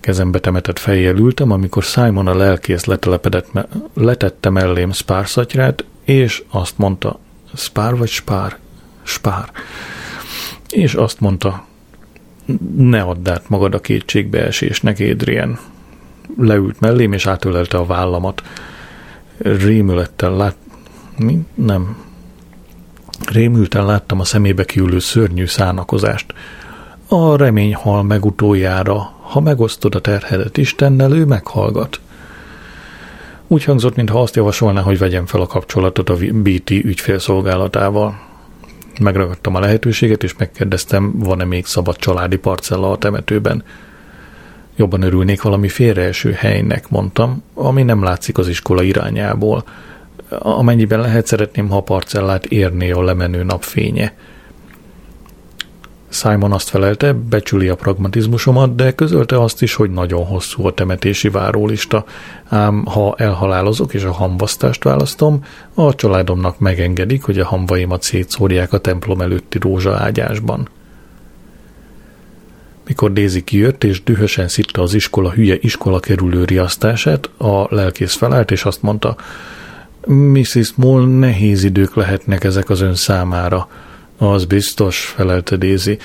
[0.00, 6.78] Kezembe temetett fejjel ültem, amikor Simon a lelkész letelepedett me- letette mellém spárszatyrát, és azt
[6.78, 7.18] mondta,
[7.56, 8.58] Spár vagy Spár?
[9.02, 9.50] Spár.
[10.70, 11.66] És azt mondta,
[12.76, 15.58] ne add át magad a kétségbeesésnek, Adrian.
[16.38, 18.42] Leült mellém, és átölelte a vállamat.
[19.38, 20.56] Rémülettel lát...
[21.18, 21.38] Mi?
[21.54, 21.96] Nem.
[23.26, 26.34] Rémülten láttam a szemébe kiülő szörnyű szánakozást.
[27.08, 32.00] A remény hal meg utoljára, ha megosztod a terhedet Istennel, ő meghallgat.
[33.46, 38.20] Úgy hangzott, mintha azt javasolná, hogy vegyem fel a kapcsolatot a BT ügyfélszolgálatával.
[39.00, 43.64] Megragadtam a lehetőséget, és megkérdeztem, van-e még szabad családi parcella a temetőben.
[44.76, 49.64] Jobban örülnék valami félreeső helynek, mondtam, ami nem látszik az iskola irányából.
[50.28, 54.14] amennyiben lehet, szeretném, ha a parcellát érné a lemenő napfénye.
[56.14, 61.28] Simon azt felelte, becsüli a pragmatizmusomat, de közölte azt is, hogy nagyon hosszú a temetési
[61.28, 62.04] várólista,
[62.48, 68.78] ám ha elhalálozok és a hamvasztást választom, a családomnak megengedik, hogy a hamvaimat szétszórják a
[68.78, 70.68] templom előtti rózsa ágyásban.
[72.86, 78.50] Mikor Daisy kijött és dühösen szitta az iskola hülye iskola kerülő riasztását, a lelkész felállt
[78.50, 79.16] és azt mondta,
[80.06, 80.72] Mrs.
[80.74, 83.68] Moll, nehéz idők lehetnek ezek az ön számára.
[84.18, 85.98] Az biztos, felelte Daisy.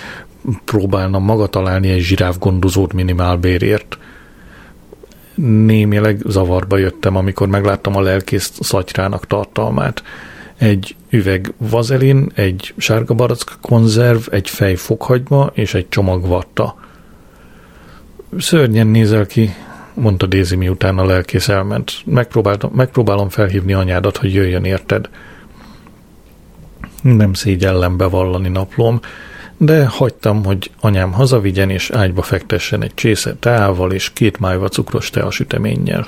[0.65, 3.97] Próbálna maga találni egy zsiráf gondozót minimálbérért.
[5.65, 10.03] Némileg zavarba jöttem, amikor megláttam a lelkész szatyrának tartalmát.
[10.57, 16.75] Egy üveg vazelin, egy sárga barack konzerv, egy fej fokhagyma és egy csomag vatta.
[18.37, 19.53] Szörnyen nézel ki,
[19.93, 21.91] mondta Daisy miután a lelkész elment.
[22.71, 25.09] Megpróbálom felhívni anyádat, hogy jöjjön érted.
[27.01, 28.99] Nem szégyellem bevallani naplom,
[29.57, 35.09] de hagytam, hogy anyám hazavigyen és ágyba fektessen egy csésze teával és két májva cukros
[35.09, 36.07] teasüteménnyel.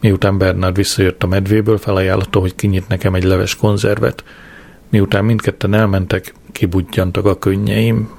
[0.00, 4.24] Miután Bernard visszajött a medvéből, felajánlotta, hogy kinyit nekem egy leves konzervet.
[4.88, 8.10] Miután mindketten elmentek, kibudjantak a könnyeim.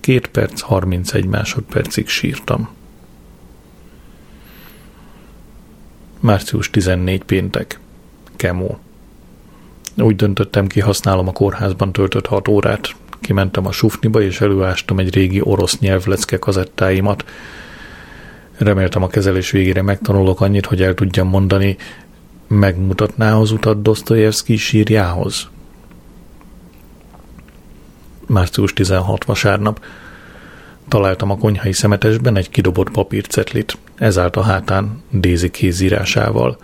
[0.00, 2.68] Két perc, 31 másodpercig sírtam.
[6.20, 7.80] Március 14 péntek.
[8.36, 8.78] Kemó.
[9.98, 12.88] Úgy döntöttem, kihasználom a kórházban töltött hat órát.
[13.20, 17.24] Kimentem a sufniba, és előástam egy régi orosz nyelvlecke kazettáimat.
[18.56, 21.76] Reméltem a kezelés végére megtanulok annyit, hogy el tudjam mondani,
[22.46, 25.48] megmutatná az utat Dostoyevsky sírjához.
[28.26, 29.84] Március 16 vasárnap.
[30.88, 36.58] Találtam a konyhai szemetesben egy kidobott papírcetlit, ez állt a hátán Daisy kézírásával.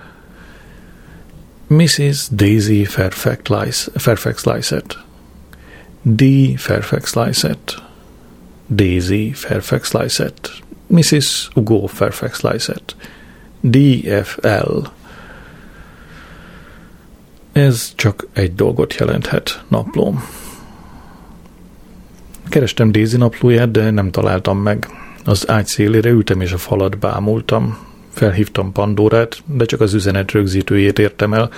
[1.73, 2.29] Mrs.
[2.31, 4.99] Daisy Fairfax, Fairfax Lysett.
[6.03, 6.23] D.
[6.57, 7.83] Fairfax Lysett.
[8.67, 10.51] Daisy Fairfax Lysett.
[10.87, 11.49] Mrs.
[11.55, 12.97] Ugo Fairfax Lysett.
[13.61, 14.87] DFL.
[17.53, 20.25] Ez csak egy dolgot jelenthet, naplóm.
[22.49, 24.89] Kerestem Daisy naplóját, de nem találtam meg.
[25.25, 27.92] Az ágy szélére ültem és a falat bámultam.
[28.13, 31.51] Felhívtam Pandórát, de csak az üzenet rögzítőjét értem el.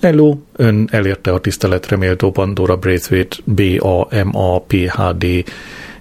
[0.00, 5.44] Hello, ön elérte a tiszteletre méltó Pandora Braithwaite B-A-M-A-P-H-D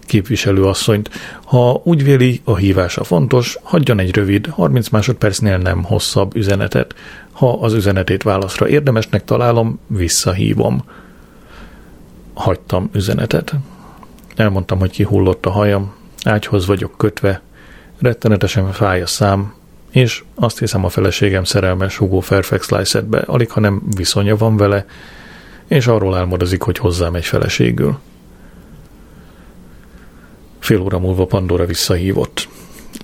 [0.05, 1.09] képviselőasszonyt.
[1.45, 6.95] Ha úgy véli, a hívása fontos, hagyjon egy rövid, 30 másodpercnél nem hosszabb üzenetet.
[7.31, 10.83] Ha az üzenetét válaszra érdemesnek találom, visszahívom.
[12.33, 13.53] Hagytam üzenetet.
[14.35, 17.41] Elmondtam, hogy kihullott a hajam, ágyhoz vagyok kötve,
[17.99, 19.53] rettenetesen fáj a szám,
[19.95, 24.85] és azt hiszem a feleségem szerelmes Hugo Fairfax Lysetbe, alig ha nem viszonya van vele,
[25.67, 27.97] és arról álmodozik, hogy hozzám egy feleségül.
[30.59, 32.47] Fél óra múlva Pandora visszahívott.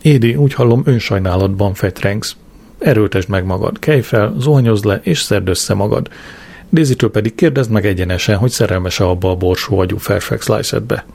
[0.02, 2.36] Édi, úgy hallom, önsajnálatban fetrengsz.
[2.80, 6.10] Erőltesd meg magad, kelj fel, zuhanyozd le, és szerd össze magad.
[6.70, 11.06] Dézitől pedig kérdezd meg egyenesen, hogy szerelmes-e abba a borsó agyú Fairfax Lysetbe.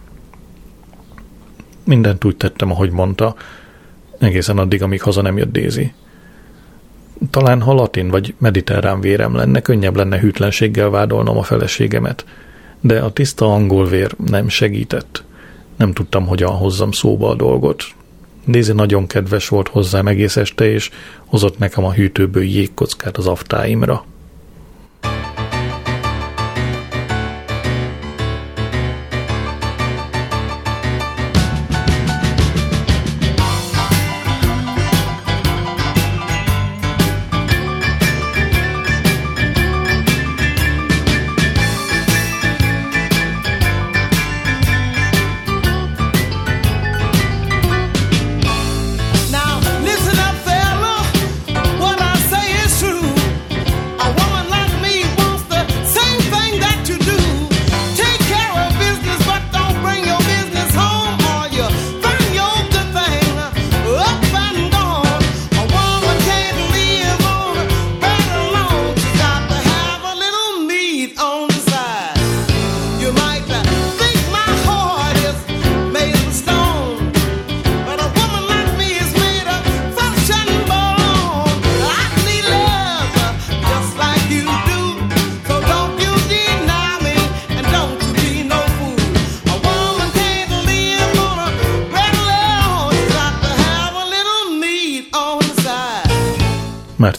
[1.85, 3.37] Mindent úgy tettem, ahogy mondta,
[4.19, 5.93] egészen addig, amíg haza nem jött Dézi.
[7.31, 12.25] Talán ha latin vagy mediterrán vérem lenne, könnyebb lenne hűtlenséggel vádolnom a feleségemet,
[12.81, 15.25] de a tiszta angol vér nem segített.
[15.77, 17.85] Nem tudtam, hogyan hozzam szóba a dolgot.
[18.45, 20.91] Dézi nagyon kedves volt hozzám egész este, és
[21.25, 24.05] hozott nekem a hűtőből jégkockát az aftáimra.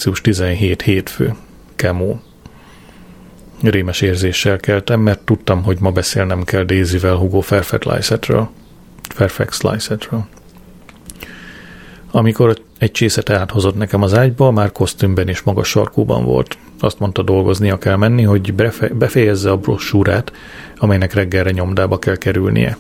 [0.08, 1.36] Március 17 hétfő.
[1.76, 2.22] Kemó.
[3.62, 8.50] Rémes érzéssel keltem, mert tudtam, hogy ma beszélnem kell Daisyvel Hugo Fairfax Lysetről.
[9.10, 10.26] Fairfax Lysetről.
[12.12, 16.58] Amikor egy csészet áthozott nekem az ágyba, már kosztümben és magas sarkúban volt.
[16.80, 18.54] Azt mondta, dolgoznia kell menni, hogy
[18.94, 20.32] befejezze a brossúrát,
[20.78, 22.78] amelynek reggelre nyomdába kell kerülnie.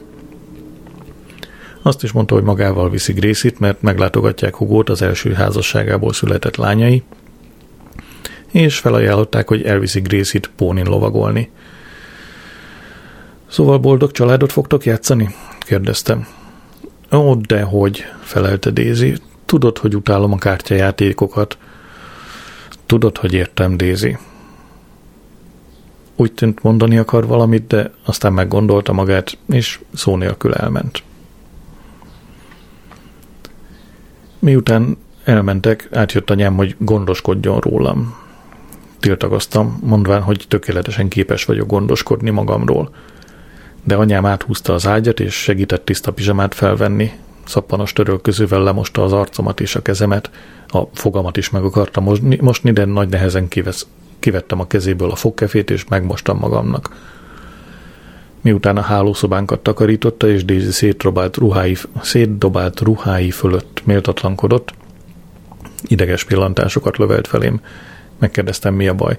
[1.81, 7.03] Azt is mondta, hogy magával viszi Grészit, mert meglátogatják Hugót az első házasságából született lányai,
[8.51, 11.51] és felajánlották, hogy elviszi Grészit pónin lovagolni.
[13.47, 15.35] Szóval boldog családot fogtok játszani?
[15.59, 16.27] kérdeztem.
[17.11, 19.15] Ó, dehogy, felelte Daisy.
[19.45, 21.57] Tudod, hogy utálom a kártyajátékokat.
[22.85, 24.17] Tudod, hogy értem, Daisy.
[26.15, 31.03] Úgy tűnt mondani akar valamit, de aztán meggondolta magát, és szó nélkül elment.
[34.39, 38.26] Miután elmentek, átjött anyám, hogy gondoskodjon rólam.
[39.07, 42.89] Tiltakoztam, mondván, hogy tökéletesen képes vagyok gondoskodni magamról.
[43.83, 47.11] De anyám áthúzta az ágyat, és segített tiszta pizsamát felvenni.
[47.45, 50.29] Szappanos törölközővel lemosta az arcomat és a kezemet,
[50.67, 53.87] a fogamat is meg akarta mosni, mosni de nagy nehezen kivesz,
[54.19, 56.95] kivettem a kezéből a fogkefét, és megmostam magamnak.
[58.41, 64.73] Miután a hálószobánkat takarította, és Daisy szétdobált ruhái, szétdobált ruhái fölött méltatlankodott,
[65.83, 67.61] ideges pillantásokat lövelt felém.
[68.19, 69.17] Megkérdeztem, mi a baj.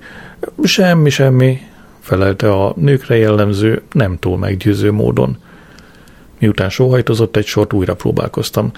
[0.62, 1.60] Semmi, semmi,
[2.00, 5.38] felelte a nőkre jellemző, nem túl meggyőző módon.
[6.38, 8.70] Miután sóhajtozott egy sort, újra próbálkoztam.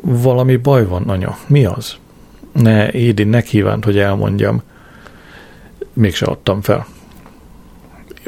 [0.00, 1.36] Valami baj van, anya.
[1.46, 1.94] Mi az?
[2.52, 4.62] Ne, Édi, ne kívánt, hogy elmondjam.
[5.92, 6.86] Mégse adtam fel.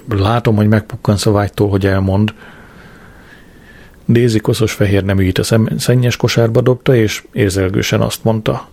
[0.08, 2.34] Látom, hogy megpukkansz a vágytól, hogy elmond.
[4.04, 8.68] Dézi koszos fehér neműit a szennyes kosárba dobta, és érzelgősen azt mondta.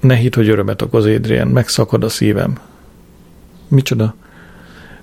[0.00, 2.58] Ne hidd, hogy örömet okoz Adrian, megszakad a szívem.
[3.68, 4.14] Micsoda?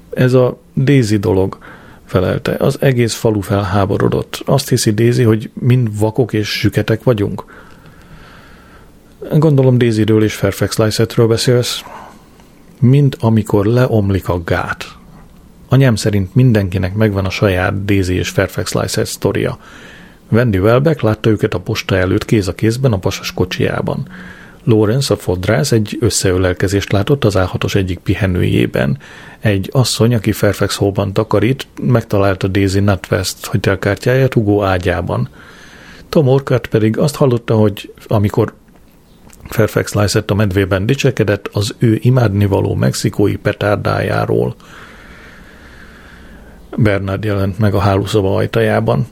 [0.09, 1.57] Ez a Daisy dolog,
[2.05, 2.55] felelte.
[2.59, 4.41] Az egész falu felháborodott.
[4.45, 7.43] Azt hiszi Daisy, hogy mind vakok és süketek vagyunk.
[9.31, 11.83] Gondolom Daisyről és Fairfax Lysetről beszélsz
[12.83, 14.85] mint amikor leomlik a gát.
[15.69, 19.57] Anyám szerint mindenkinek megvan a saját Daisy és Fairfax Lyset sztoria.
[20.29, 24.07] Wendy Welbeck látta őket a posta előtt kéz a kézben a pasas kocsiában.
[24.63, 28.97] Lawrence a fodrász egy összeölelkezést látott az A6-os egyik pihenőjében.
[29.39, 35.29] Egy asszony, aki Fairfax Hallban takarít, megtalálta Daisy Nutwest hotelkártyáját Hugo ágyában.
[36.09, 38.53] Tom Orkart pedig azt hallotta, hogy amikor
[39.49, 44.55] Fairfax Lysett a medvében dicsekedett az ő imádnivaló mexikói petárdájáról.
[46.77, 49.07] Bernard jelent meg a hálószoba ajtajában.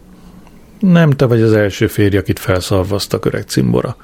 [0.80, 3.95] Nem te vagy az első férj, akit felszarvaztak öreg cimbora.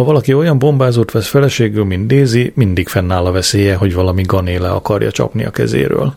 [0.00, 4.70] Ha valaki olyan bombázót vesz feleségül, mint Daisy, mindig fennáll a veszélye, hogy valami ganéle
[4.70, 6.14] akarja csapni a kezéről.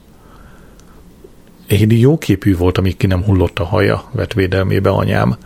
[1.68, 5.38] Édi jóképű volt, amíg ki nem hullott a haja, vett védelmébe anyám.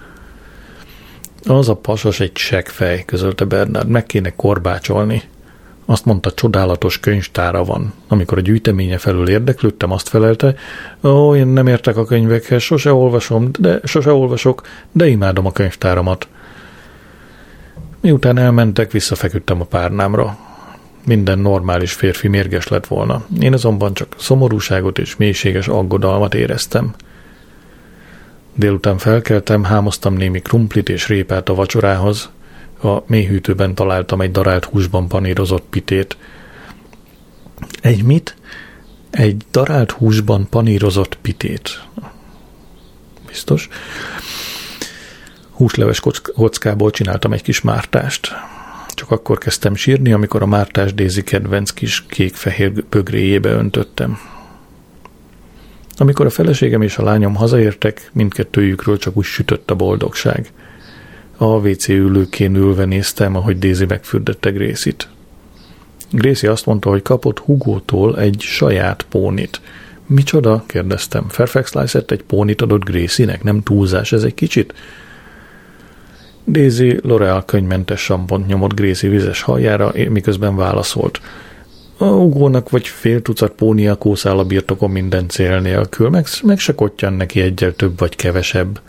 [1.45, 5.21] Az a pasas egy seggfej, közölte Bernard, meg kéne korbácsolni.
[5.85, 7.93] Azt mondta, csodálatos könyvtára van.
[8.07, 10.55] Amikor a gyűjteménye felül érdeklődtem, azt felelte,
[11.03, 14.61] ó, én nem értek a könyvekhez, sose olvasom, de sose olvasok,
[14.91, 16.27] de imádom a könyvtáramat.
[18.07, 20.37] Miután elmentek, visszafeküdtem a párnámra.
[21.05, 23.25] Minden normális férfi mérges lett volna.
[23.39, 26.93] Én azonban csak szomorúságot és mélységes aggodalmat éreztem.
[28.55, 32.29] Délután felkeltem, hámoztam némi krumplit és répát a vacsorához.
[32.83, 36.17] A mélyhűtőben találtam egy darált húsban panírozott pitét.
[37.81, 38.35] Egy mit?
[39.09, 41.83] Egy darált húsban panírozott pitét.
[43.25, 43.69] Biztos.
[45.57, 45.99] Húsleves
[46.35, 48.31] kockából csináltam egy kis mártást.
[48.89, 54.17] Csak akkor kezdtem sírni, amikor a mártás Dézi kedvenc kis kék-fehér bögréjébe öntöttem.
[55.97, 60.51] Amikor a feleségem és a lányom hazaértek, mindkettőjükről csak úgy sütött a boldogság.
[61.37, 65.07] A WC ülőkén ülve néztem, ahogy Daisy megfürdette Grészit.
[66.11, 69.61] Gracie azt mondta, hogy kapott Hugótól egy saját pónit.
[70.05, 70.63] Micsoda?
[70.67, 71.29] kérdeztem.
[71.29, 74.73] Fairfax Lysett egy pónit adott Gracie-nek, nem túlzás ez egy kicsit?
[76.47, 81.21] Daisy L'Oreal könyvmentes sampont nyomott Gracie vizes hajjára, miközben válaszolt.
[81.97, 86.75] A ugónak vagy fél tucat pónia kószál a birtokon minden cél nélkül, meg, meg se
[86.75, 88.81] kottyan neki egyel több vagy kevesebb.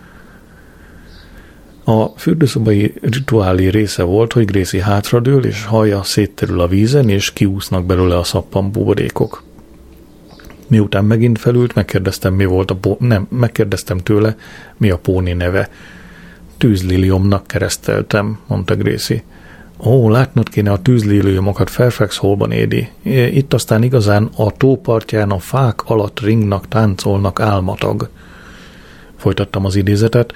[1.84, 7.84] A fürdőszobai rituálé része volt, hogy Gréci hátradől, és haja szétterül a vízen, és kiúsznak
[7.86, 9.42] belőle a szappan buborékok.
[10.66, 14.36] Miután megint felült, megkérdeztem, mi volt a pó- nem, megkérdeztem tőle,
[14.76, 15.68] mi a póni neve.
[16.58, 19.22] Tűzliliomnak kereszteltem, mondta Gréci.
[19.84, 22.88] Ó, látnod kéne a tűzlélőjomokat Fairfax Hallban, Édi.
[23.32, 28.08] Itt aztán igazán a tópartján a fák alatt ringnak, táncolnak álmatag.
[29.16, 30.32] Folytattam az idézetet.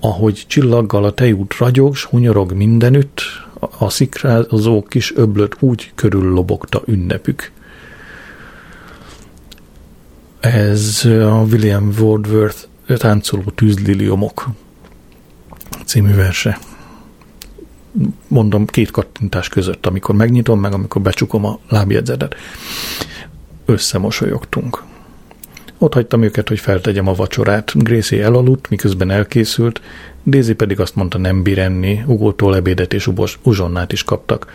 [0.00, 3.20] Ahogy csillaggal a tejút ragyog, s hunyorog mindenütt,
[3.78, 7.50] a szikrázó kis öblöt úgy körül lobogta ünnepük.
[10.40, 14.48] Ez a William Wordsworth táncoló tűzliliomok
[15.92, 16.58] című verse.
[18.28, 22.34] Mondom, két kattintás között, amikor megnyitom, meg amikor becsukom a lábjegyzetet.
[23.64, 24.82] Összemosolyogtunk.
[25.78, 27.82] Ott hagytam őket, hogy feltegyem a vacsorát.
[27.82, 29.80] Gracie elaludt, miközben elkészült,
[30.26, 34.52] Daisy pedig azt mondta, nem bír enni, ugótól ebédet és ubos, uzsonnát is kaptak.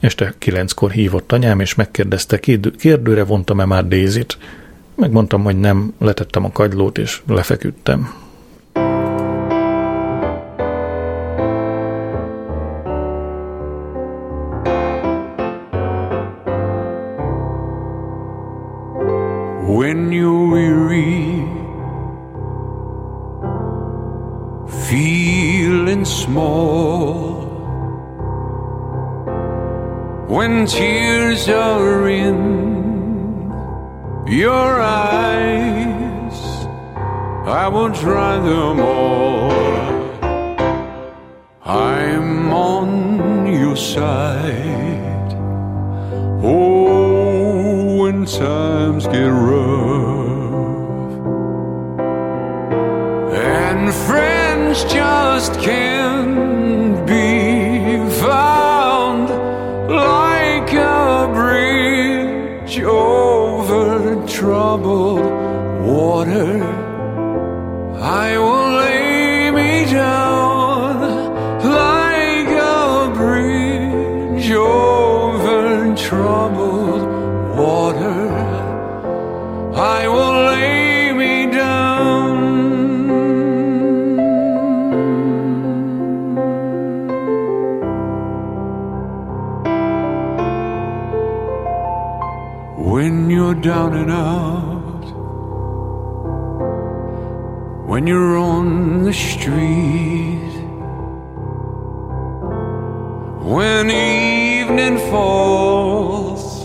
[0.00, 2.40] Este kilenckor hívott anyám, és megkérdezte,
[2.78, 4.38] kérdőre vontam-e már Daisy-t.
[4.94, 8.26] Megmondtam, hogy nem, letettem a kagylót, és lefeküdtem.
[19.88, 21.48] When you're weary,
[24.86, 27.46] feeling small,
[30.28, 32.38] when tears are in
[34.26, 36.38] your eyes,
[37.46, 39.50] I will dry them all.
[41.64, 44.87] I'm on your side.
[48.36, 50.28] Times get rough,
[53.32, 59.30] and friends just can't be found
[59.88, 62.80] like a bridge.
[62.80, 65.24] over troubled
[65.82, 66.62] water,
[67.96, 68.36] I
[93.60, 95.04] down and out,
[97.88, 100.52] when you're on the street,
[103.42, 106.64] when evening falls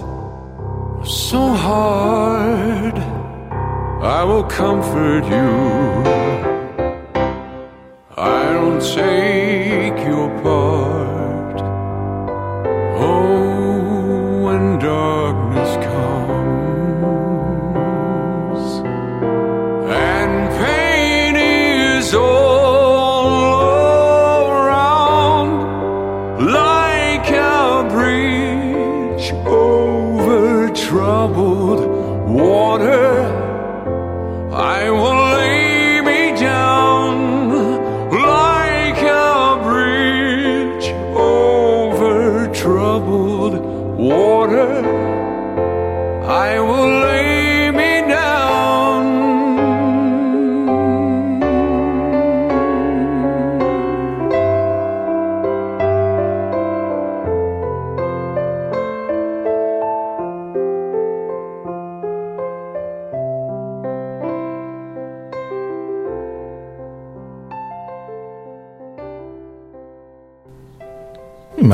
[1.04, 2.98] so hard,
[4.04, 6.03] I will comfort you.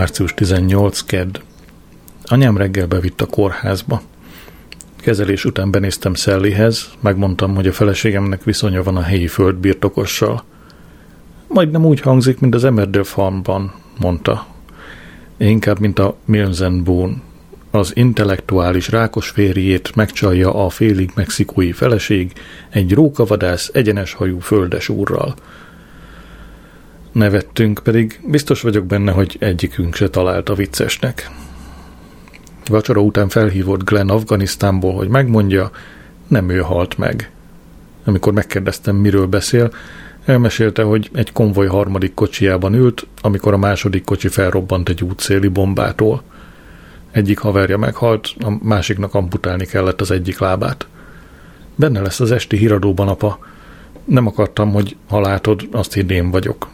[0.10, 1.02] Március 18.
[1.02, 1.40] Kedd.
[2.24, 4.02] Anyám reggel bevitt a kórházba.
[5.02, 10.44] Kezelés után benéztem Szellihez, megmondtam, hogy a feleségemnek viszonya van a helyi földbirtokossal.
[11.48, 14.46] Majdnem úgy hangzik, mint az Emmerdale Farmban, mondta.
[15.38, 17.16] Inkább, mint a Milzen Boone.
[17.72, 22.34] Az intellektuális rákos férjét megcsalja a félig mexikói feleség
[22.70, 25.36] egy rókavadász egyenes hajú földes úrral.
[27.12, 31.30] Nevettünk, pedig biztos vagyok benne, hogy egyikünk se találta viccesnek.
[32.68, 35.72] Vacsora után felhívott Glenn Afganisztánból, hogy megmondja,
[36.28, 37.32] nem ő halt meg.
[38.06, 39.72] Amikor megkérdeztem, miről beszél,
[40.26, 46.22] elmesélte, hogy egy konvoj harmadik kocsijában ült, amikor a második kocsi felrobbant egy útszéli bombától.
[47.12, 50.88] Egyik haverja meghalt, a másiknak amputálni kellett az egyik lábát.
[51.76, 53.40] Benne lesz az esti híradóban, apa.
[54.04, 56.70] Nem akartam, hogy ha látod, azt hidd én vagyok.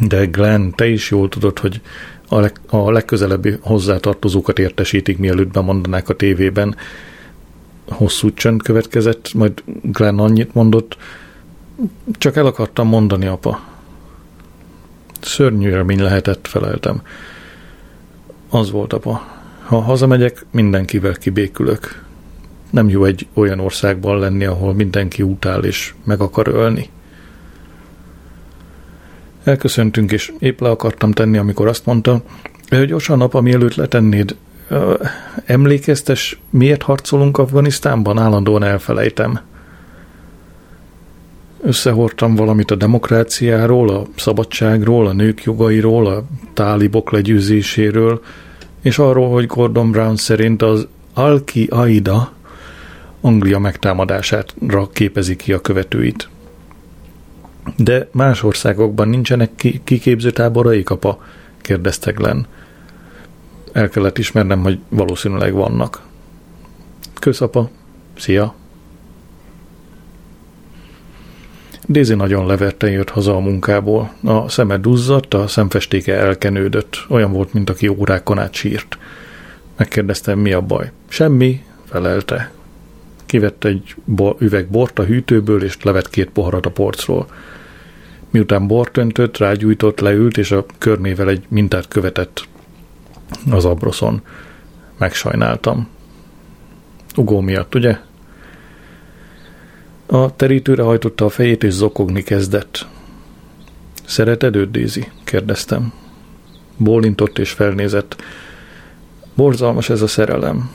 [0.00, 1.80] De Glenn, te is jól tudod, hogy
[2.28, 6.76] a, leg, a legközelebbi hozzátartozókat értesítik, mielőtt bemondanák a tévében.
[7.88, 10.96] Hosszú csönd következett, majd Glenn annyit mondott,
[12.12, 13.60] csak el akartam mondani, apa.
[15.20, 17.02] Szörnyű élmény lehetett, feleltem.
[18.48, 19.32] Az volt, apa.
[19.64, 22.02] Ha hazamegyek, mindenkivel kibékülök.
[22.70, 26.90] Nem jó egy olyan országban lenni, ahol mindenki utál és meg akar ölni.
[29.44, 32.22] Elköszöntünk, és épp le akartam tenni, amikor azt mondta,
[32.68, 34.36] hogy gyorsan nap, mielőtt letennéd,
[35.44, 38.18] emlékeztes, miért harcolunk Afganisztánban?
[38.18, 39.40] Állandóan elfelejtem.
[41.62, 48.22] Összehordtam valamit a demokráciáról, a szabadságról, a nők jogairól, a tálibok legyőzéséről,
[48.82, 52.32] és arról, hogy Gordon Brown szerint az Alki Aida
[53.20, 56.28] Anglia megtámadására képezi ki a követőit.
[57.76, 59.50] De más országokban nincsenek
[59.84, 61.22] kiképző táboraik, apa?
[61.60, 62.46] kérdezte Glenn.
[63.72, 66.02] El kellett ismernem, hogy valószínűleg vannak.
[67.20, 67.70] Kösz, apa.
[68.16, 68.54] Szia.
[71.88, 74.12] Daisy nagyon leverte jött haza a munkából.
[74.24, 77.04] A szeme duzzadt, a szemfestéke elkenődött.
[77.08, 78.98] Olyan volt, mint aki órákon át sírt.
[79.76, 80.90] Megkérdeztem, mi a baj.
[81.08, 82.52] Semmi, felelte.
[83.26, 83.94] Kivett egy
[84.38, 87.26] üveg bort a hűtőből, és levett két poharat a porcról.
[88.34, 92.48] Miután bort öntött, rágyújtott, leült, és a körmével egy mintát követett
[93.50, 94.22] az abroszon.
[94.98, 95.88] Megsajnáltam.
[97.16, 97.98] Ugó miatt, ugye?
[100.06, 102.86] A terítőre hajtotta a fejét, és zokogni kezdett.
[104.04, 105.10] Szereted őt, Daisy?
[105.24, 105.92] kérdeztem.
[106.76, 108.22] Bólintott és felnézett.
[109.34, 110.70] Borzalmas ez a szerelem.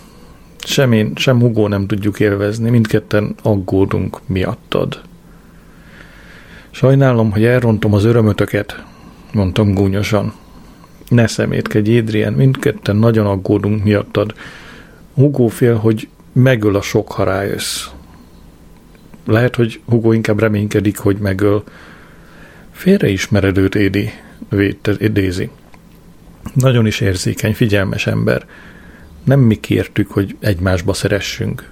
[0.57, 5.07] Sem én, sem Hugo nem tudjuk élvezni, mindketten aggódunk miattad.
[6.72, 8.84] Sajnálom, hogy elrontom az örömötöket,
[9.34, 10.34] mondtam gúnyosan.
[11.07, 14.34] Ne szemétkedj, Adrian, mindketten nagyon aggódunk miattad.
[15.13, 17.88] Hugo fél, hogy megöl a sok, ha rájössz.
[19.26, 21.63] Lehet, hogy Hugo inkább reménykedik, hogy megöl.
[22.72, 24.09] Félreismered őt, Édi,
[24.49, 25.49] védte Daisy.
[26.53, 28.45] Nagyon is érzékeny, figyelmes ember.
[29.24, 31.70] Nem mi kértük, hogy egymásba szeressünk.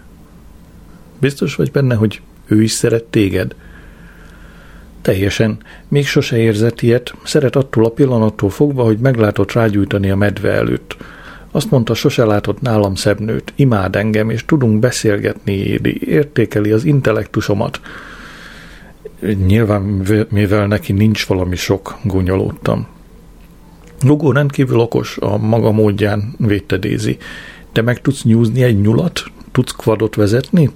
[1.19, 3.55] Biztos vagy benne, hogy ő is szeret téged?
[5.07, 5.57] Teljesen.
[5.87, 7.13] Még sose érzett ilyet.
[7.23, 10.97] Szeret attól a pillanattól fogva, hogy meglátott rágyújtani a medve előtt.
[11.51, 13.53] Azt mondta, sose látott nálam szebb nőt.
[13.55, 16.01] Imád engem, és tudunk beszélgetni, Édi.
[16.07, 17.81] Értékeli az intellektusomat.
[19.45, 19.81] Nyilván,
[20.29, 22.87] mivel neki nincs valami sok, gúnyolódtam.
[24.03, 27.17] Lugó rendkívül okos, a maga módján védte Dézi.
[27.71, 29.23] Te meg tudsz nyúzni egy nyulat?
[29.51, 30.69] Tudsz kvadot vezetni?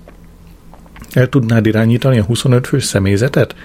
[1.12, 3.56] El tudnád irányítani a 25 fős személyzetet?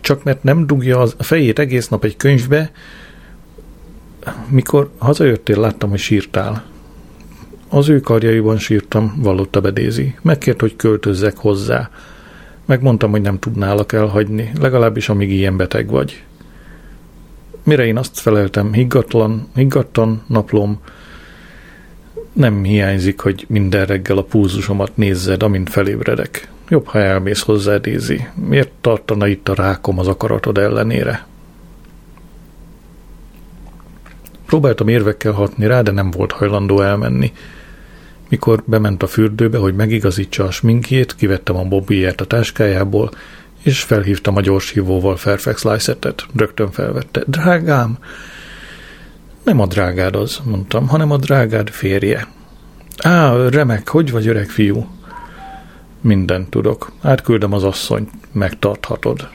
[0.00, 2.70] Csak mert nem dugja a fejét egész nap egy könyvbe,
[4.48, 6.64] mikor hazajöttél, láttam, hogy sírtál.
[7.68, 10.14] Az ő karjaiban sírtam, vallotta bedézi.
[10.22, 11.90] Megkért, hogy költözzek hozzá.
[12.66, 16.22] Megmondtam, hogy nem tudnálak elhagyni, legalábbis amíg ilyen beteg vagy.
[17.64, 20.80] Mire én azt feleltem, higgatlan, higgadtan naplom,
[22.32, 26.48] nem hiányzik, hogy minden reggel a púzusomat nézzed, amint felébredek.
[26.72, 28.28] Jobb, ha elmész hozzá, Dézi.
[28.34, 31.26] Miért tartana itt a rákom az akaratod ellenére?
[34.46, 37.32] Próbáltam érvekkel hatni rá, de nem volt hajlandó elmenni.
[38.28, 43.10] Mikor bement a fürdőbe, hogy megigazítsa a sminkjét, kivettem a bobbyért a táskájából,
[43.62, 46.26] és felhívtam a gyorshívóval Fairfax Lysettet.
[46.36, 47.22] Rögtön felvette.
[47.26, 47.98] Drágám!
[49.42, 52.28] Nem a drágád az, mondtam, hanem a drágád férje.
[52.96, 54.86] Á, remek, hogy vagy öreg fiú?
[56.02, 56.92] Mindent tudok.
[57.00, 59.28] Átküldem az asszonyt, megtarthatod.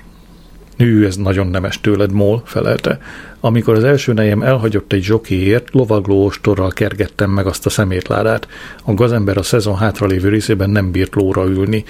[0.77, 2.99] Hű, ez nagyon nemes tőled, Mól, felelte.
[3.39, 8.47] Amikor az első nejem elhagyott egy zsokéért, lovagló ostorral kergettem meg azt a szemétládát.
[8.83, 11.83] A gazember a szezon hátralévő részében nem bírt lóra ülni.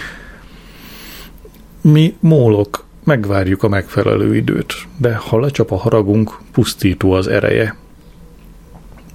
[1.81, 7.75] Mi, mólok, megvárjuk a megfelelő időt, de ha lecsap a haragunk, pusztító az ereje.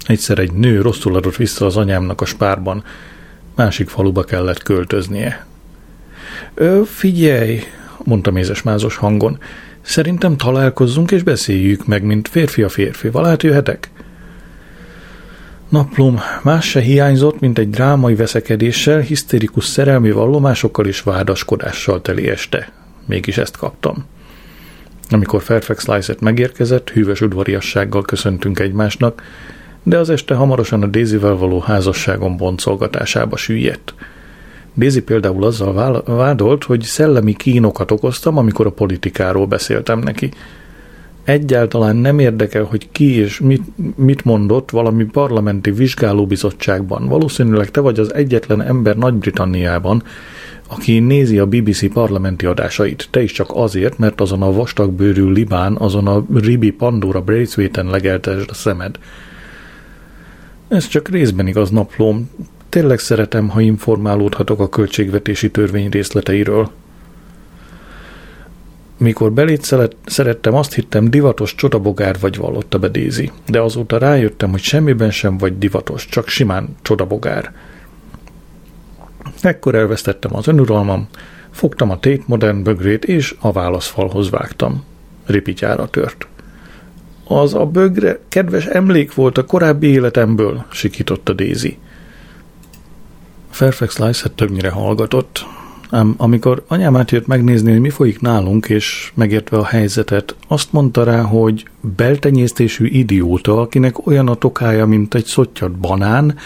[0.07, 2.85] Egyszer egy nő rosszul adott vissza az anyámnak a spárban,
[3.55, 5.47] másik faluba kellett költöznie.
[6.55, 7.61] Ö, figyelj,
[8.05, 9.39] mondta mézes-mázos hangon,
[9.81, 13.27] szerintem találkozzunk és beszéljük meg, mint férfi a férfival.
[13.27, 13.91] Átjöhetek?
[15.69, 22.73] Naplom más se hiányzott, mint egy drámai veszekedéssel, hisztérikus szerelmi vallomásokkal és vádaskodással teli este.
[23.07, 24.05] Mégis ezt kaptam.
[25.11, 29.23] Amikor Fairfax Lyset megérkezett, hűvös udvariassággal köszöntünk egymásnak,
[29.83, 33.95] de az este hamarosan a Daisyvel való házasságon boncolgatásába süllyedt.
[34.75, 40.31] Daisy például azzal vádolt, hogy szellemi kínokat okoztam, amikor a politikáról beszéltem neki.
[41.25, 43.63] Egyáltalán nem érdekel, hogy ki és mit,
[43.97, 47.07] mit mondott valami parlamenti vizsgálóbizottságban.
[47.07, 50.03] Valószínűleg te vagy az egyetlen ember Nagy-Britanniában,
[50.69, 55.77] aki nézi a BBC parlamenti adásait, te is csak azért, mert azon a vastagbőrű libán,
[55.77, 58.99] azon a ribi Pandora Braithwaite-en legeltesd a szemed.
[60.69, 62.31] Ez csak részben igaz naplóm.
[62.73, 66.71] Tényleg szeretem, ha informálódhatok a költségvetési törvény részleteiről.
[68.97, 74.61] Mikor belét szerettem, azt hittem divatos csodabogár vagy vallotta be Daisy, de azóta rájöttem, hogy
[74.61, 77.53] semmiben sem vagy divatos, csak simán csodabogár.
[79.41, 81.09] Ekkor elvesztettem az önuralmam,
[81.51, 84.85] fogtam a Tate Modern bögrét, és a válaszfalhoz vágtam.
[85.27, 86.27] Ripityára tört.
[87.25, 91.79] Az a bögre kedves emlék volt a korábbi életemből, sikította Daisy.
[93.53, 95.47] Fairfax Lyset többnyire hallgatott,
[95.91, 101.05] ám amikor anyám átjött megnézni, hogy mi folyik nálunk, és megértve a helyzetet, azt mondta
[101.05, 106.39] rá, hogy beltenyésztésű idióta, akinek olyan a tokája, mint egy szottyat banán,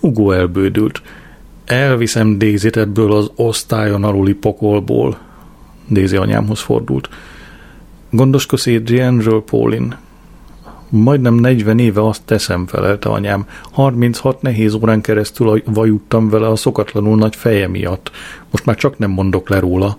[0.00, 1.02] Ugó elbődült.
[1.64, 5.18] Elviszem Dézit ebből az osztályon aluli pokolból.
[5.88, 7.08] Dézi anyámhoz fordult.
[8.10, 9.96] Gondoskodsz Adrianről, Paulin?
[10.88, 13.46] Majdnem 40 éve azt teszem, felelte anyám.
[13.72, 18.10] 36 nehéz órán keresztül vajuttam vele a szokatlanul nagy feje miatt.
[18.50, 19.98] Most már csak nem mondok le róla.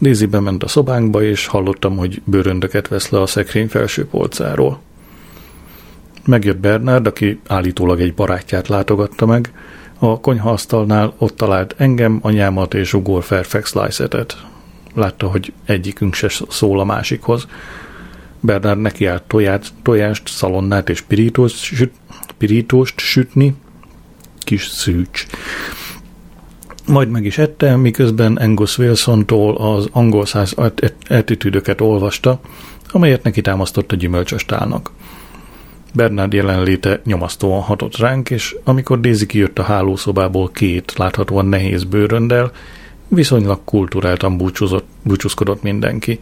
[0.00, 4.80] Daisy bement a szobánkba, és hallottam, hogy bőröndöket vesz le a szekrény felső polcáról.
[6.24, 9.52] Megjött Bernard, aki állítólag egy barátját látogatta meg.
[9.98, 14.36] A konyhaasztalnál ott talált engem, anyámat és Ugor Fairfax Lysetet.
[14.94, 17.46] Látta, hogy egyikünk se szól a másikhoz.
[18.40, 21.92] Bernard nekiállt toját, tojást, szalonnát és pirítóst, süt,
[22.38, 23.54] pirítóst sütni,
[24.38, 25.26] kis szűcs.
[26.86, 30.54] Majd meg is ette, miközben Angus Wilson-tól az angol száz
[31.08, 32.40] attitűdöket olvasta,
[32.90, 34.90] amelyet neki támasztott a gyümölcsös tálnak.
[35.94, 42.52] Bernard jelenléte nyomasztóan hatott ránk, és amikor Daisy kijött a hálószobából két láthatóan nehéz bőröndel,
[43.08, 46.20] viszonylag kulturáltan búcsúzott, búcsúzkodott mindenki.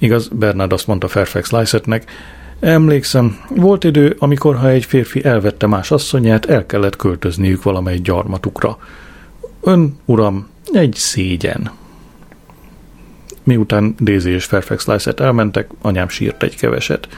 [0.00, 2.10] Igaz, Bernard azt mondta Fairfax Lysetnek,
[2.60, 8.78] Emlékszem, volt idő, amikor ha egy férfi elvette más asszonyát, el kellett költözniük valamely gyarmatukra.
[9.60, 11.70] Ön, uram, egy szégyen.
[13.42, 17.08] Miután Daisy és Fairfax Lyset elmentek, anyám sírt egy keveset.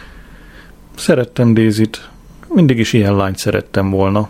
[0.96, 2.08] Szerettem Daisy-t,
[2.48, 4.28] mindig is ilyen lányt szerettem volna.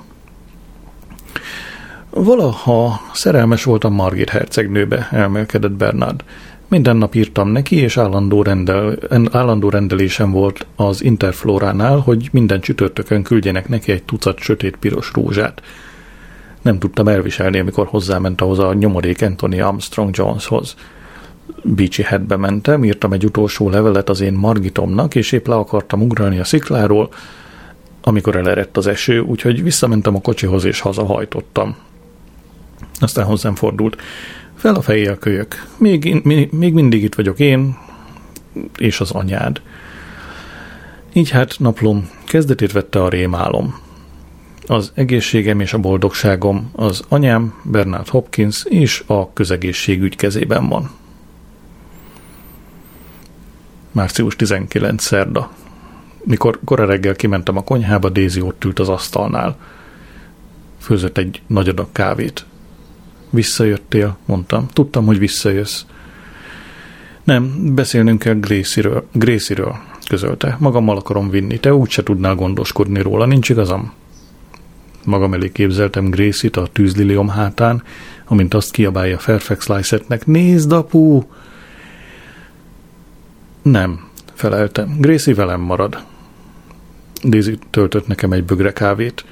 [2.11, 6.25] Valaha szerelmes voltam Margit hercegnőbe, elmélkedett Bernard.
[6.73, 8.99] Minden nap írtam neki, és állandó, rendel,
[9.31, 15.63] állandó rendelésem volt az Interfloránál, hogy minden csütörtökön küldjenek neki egy tucat sötét piros rózsát.
[16.63, 20.75] Nem tudtam elviselni, amikor hozzáment ahhoz a nyomorék Anthony Armstrong Joneshoz.
[21.63, 26.39] Beachy Headbe mentem, írtam egy utolsó levelet az én Margitomnak, és épp le akartam ugrani
[26.39, 27.09] a szikláról,
[28.03, 31.77] amikor elerett az eső, úgyhogy visszamentem a kocsihoz és hazahajtottam.
[33.01, 33.97] Aztán hozzám fordult.
[34.63, 35.67] Fel a fejé a kölyök.
[35.77, 37.77] Még, még, mindig itt vagyok én,
[38.79, 39.61] és az anyád.
[41.13, 43.81] Így hát naplom kezdetét vette a rémálom.
[44.67, 50.91] Az egészségem és a boldogságom az anyám, Bernard Hopkins és a közegészségügy kezében van.
[53.93, 55.03] Március 19.
[55.03, 55.51] szerda.
[56.25, 59.57] Mikor kora reggel kimentem a konyhába, Daisy ott ült az asztalnál.
[60.79, 62.45] Főzött egy nagy adag kávét.
[63.33, 64.67] Visszajöttél, mondtam.
[64.73, 65.85] Tudtam, hogy visszajössz.
[67.25, 69.77] Nem, beszélnünk kell Gracie-ről, Gracie-ről
[70.09, 70.57] közölte.
[70.59, 73.93] Magammal akarom vinni, te úgyse tudnál gondoskodni róla, nincs igazam?
[75.05, 77.83] Magam elé képzeltem Gracie-t a tűzliliom hátán,
[78.25, 81.23] amint azt kiabálja Fairfax Lysetnek, nézd, apu!
[83.63, 84.97] Nem, feleltem.
[84.99, 86.05] Gracie velem marad.
[87.25, 89.25] Daisy töltött nekem egy bögre kávét.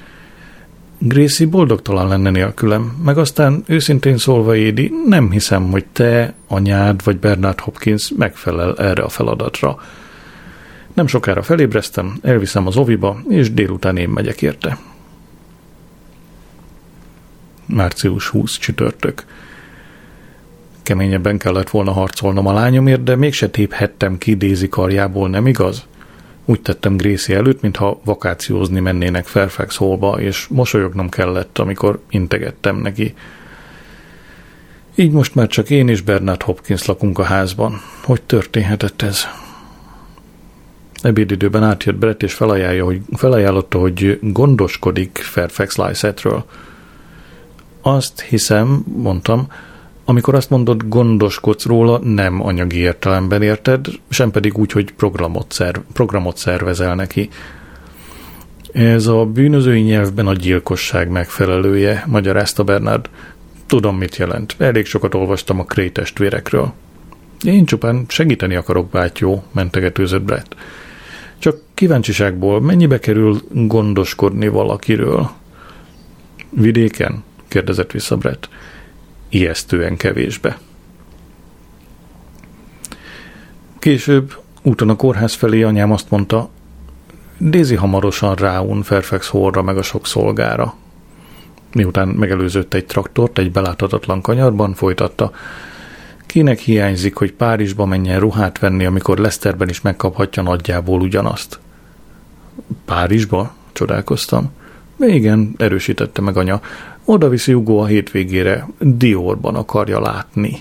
[1.03, 7.17] Gracie boldogtalan lenne nélkülem, meg aztán őszintén szólva, Édi, nem hiszem, hogy te, anyád vagy
[7.17, 9.77] Bernard Hopkins megfelel erre a feladatra.
[10.93, 14.77] Nem sokára felébreztem, elviszem az oviba, és délután én megyek érte.
[17.65, 19.25] Március 20 csütörtök.
[20.83, 25.85] Keményebben kellett volna harcolnom a lányomért, de mégse téphettem ki Dézi karjából, nem igaz?
[26.51, 33.13] Úgy tettem Gracie előtt, mintha vakációzni mennének Fairfax Hallba, és mosolyognom kellett, amikor integettem neki.
[34.95, 37.81] Így most már csak én és Bernard Hopkins lakunk a házban.
[38.03, 39.25] Hogy történhetett ez?
[41.01, 46.45] Ebédidőben átjött Brett, és felajánlja, hogy, felajánlotta, hogy gondoskodik Fairfax Lysetről.
[47.81, 49.47] Azt hiszem, mondtam,
[50.05, 55.79] amikor azt mondod, gondoskodsz róla, nem anyagi értelemben érted, sem pedig úgy, hogy programot, szerv,
[55.93, 57.29] programot szervezel neki.
[58.71, 63.09] Ez a bűnözői nyelvben a gyilkosság megfelelője, magyarázta Bernard.
[63.65, 64.55] Tudom, mit jelent.
[64.57, 66.73] Elég sokat olvastam a Kray testvérekről.
[67.43, 70.55] Én csupán segíteni akarok, bátyó, mentegetőzött Brett.
[71.37, 75.29] Csak kíváncsiságból mennyibe kerül gondoskodni valakiről?
[76.49, 77.23] Vidéken?
[77.47, 78.49] kérdezett vissza Brett.
[79.33, 80.57] Ijesztően kevésbe.
[83.79, 86.49] Később, úton a kórház felé anyám azt mondta,
[87.39, 90.73] Daisy hamarosan ráun Fairfax Hallra meg a sok szolgára.
[91.73, 95.31] Miután megelőzött egy traktort egy beláthatatlan kanyarban, folytatta.
[96.25, 101.59] Kinek hiányzik, hogy Párizsba menjen ruhát venni, amikor Leszterben is megkaphatja nagyjából ugyanazt?
[102.85, 103.55] Párizsba?
[103.71, 104.51] Csodálkoztam.
[104.99, 106.61] Igen, erősítette meg anya.
[107.05, 108.67] Oda viszi Hugo a hétvégére.
[108.79, 110.59] Diorban akarja látni.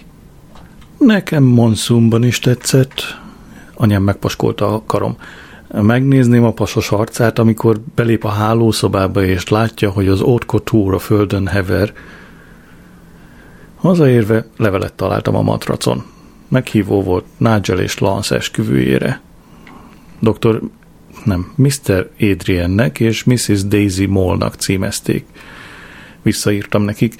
[0.99, 3.03] Nekem Monszumban is tetszett.
[3.75, 5.17] Anyám megpaskolta a karom.
[5.73, 11.47] Megnézném a pasos arcát, amikor belép a hálószobába, és látja, hogy az couture a földön
[11.47, 11.93] hever.
[13.77, 16.05] Hazaérve levelet találtam a matracon.
[16.49, 19.21] Meghívó volt Nigel és Lance esküvőjére.
[20.19, 20.61] Dr.
[21.25, 22.11] nem, Mr.
[22.21, 23.65] Adriennek és Mrs.
[23.65, 25.27] Daisy Mollnak címezték.
[26.23, 27.15] Visszaírtam nekik.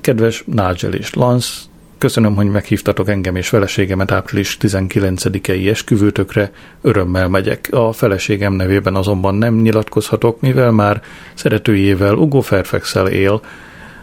[0.00, 1.48] Kedves Nigel és Lance,
[1.98, 6.52] Köszönöm, hogy meghívtatok engem és feleségemet április 19-i esküvőtökre.
[6.80, 7.68] Örömmel megyek.
[7.70, 11.02] A feleségem nevében azonban nem nyilatkozhatok, mivel már
[11.34, 13.40] szeretőjével Ugo fairfax él.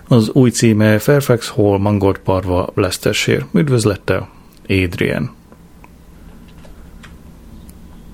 [0.08, 3.48] Az új címe Fairfax Hall Mangold Parva Leicestershire.
[3.54, 4.30] Üdvözlettel,
[4.68, 5.32] Adrian.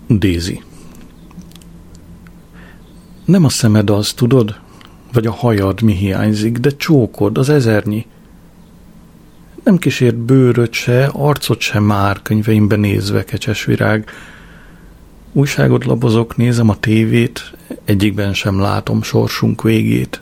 [0.10, 0.62] Daisy.
[3.26, 4.60] Nem a szemed az, tudod?
[5.14, 8.06] Vagy a hajad mi hiányzik, de csókod, az ezernyi.
[9.64, 14.10] Nem kísért bőröt se, arcot se már könyveimbe nézve, kecses virág.
[15.34, 17.52] Újságot labozok, nézem a tévét,
[17.86, 20.22] egyikben sem látom sorsunk végét.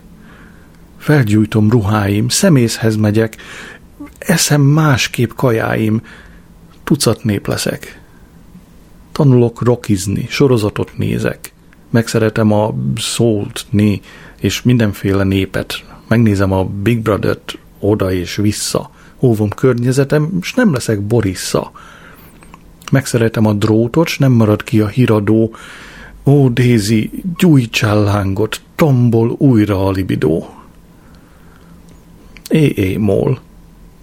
[0.97, 3.35] Felgyújtom ruháim, szemészhez megyek,
[4.17, 6.01] eszem másképp kajáim,
[6.83, 8.01] tucat nép leszek.
[9.11, 11.53] Tanulok rokizni, sorozatot nézek.
[11.89, 14.01] Megszeretem a szólt né
[14.39, 15.83] és mindenféle népet.
[16.07, 21.71] Megnézem a Big Brother-t oda és vissza óvom környezetem, és nem leszek Borissa.
[22.91, 25.55] Megszeretem a drótot, s nem marad ki a híradó.
[26.25, 30.49] Ó, Daisy, gyújtsál lángot, tombol újra a libidó.
[32.49, 33.39] É, é, Mól.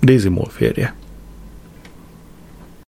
[0.01, 0.95] Daisy Mól férje.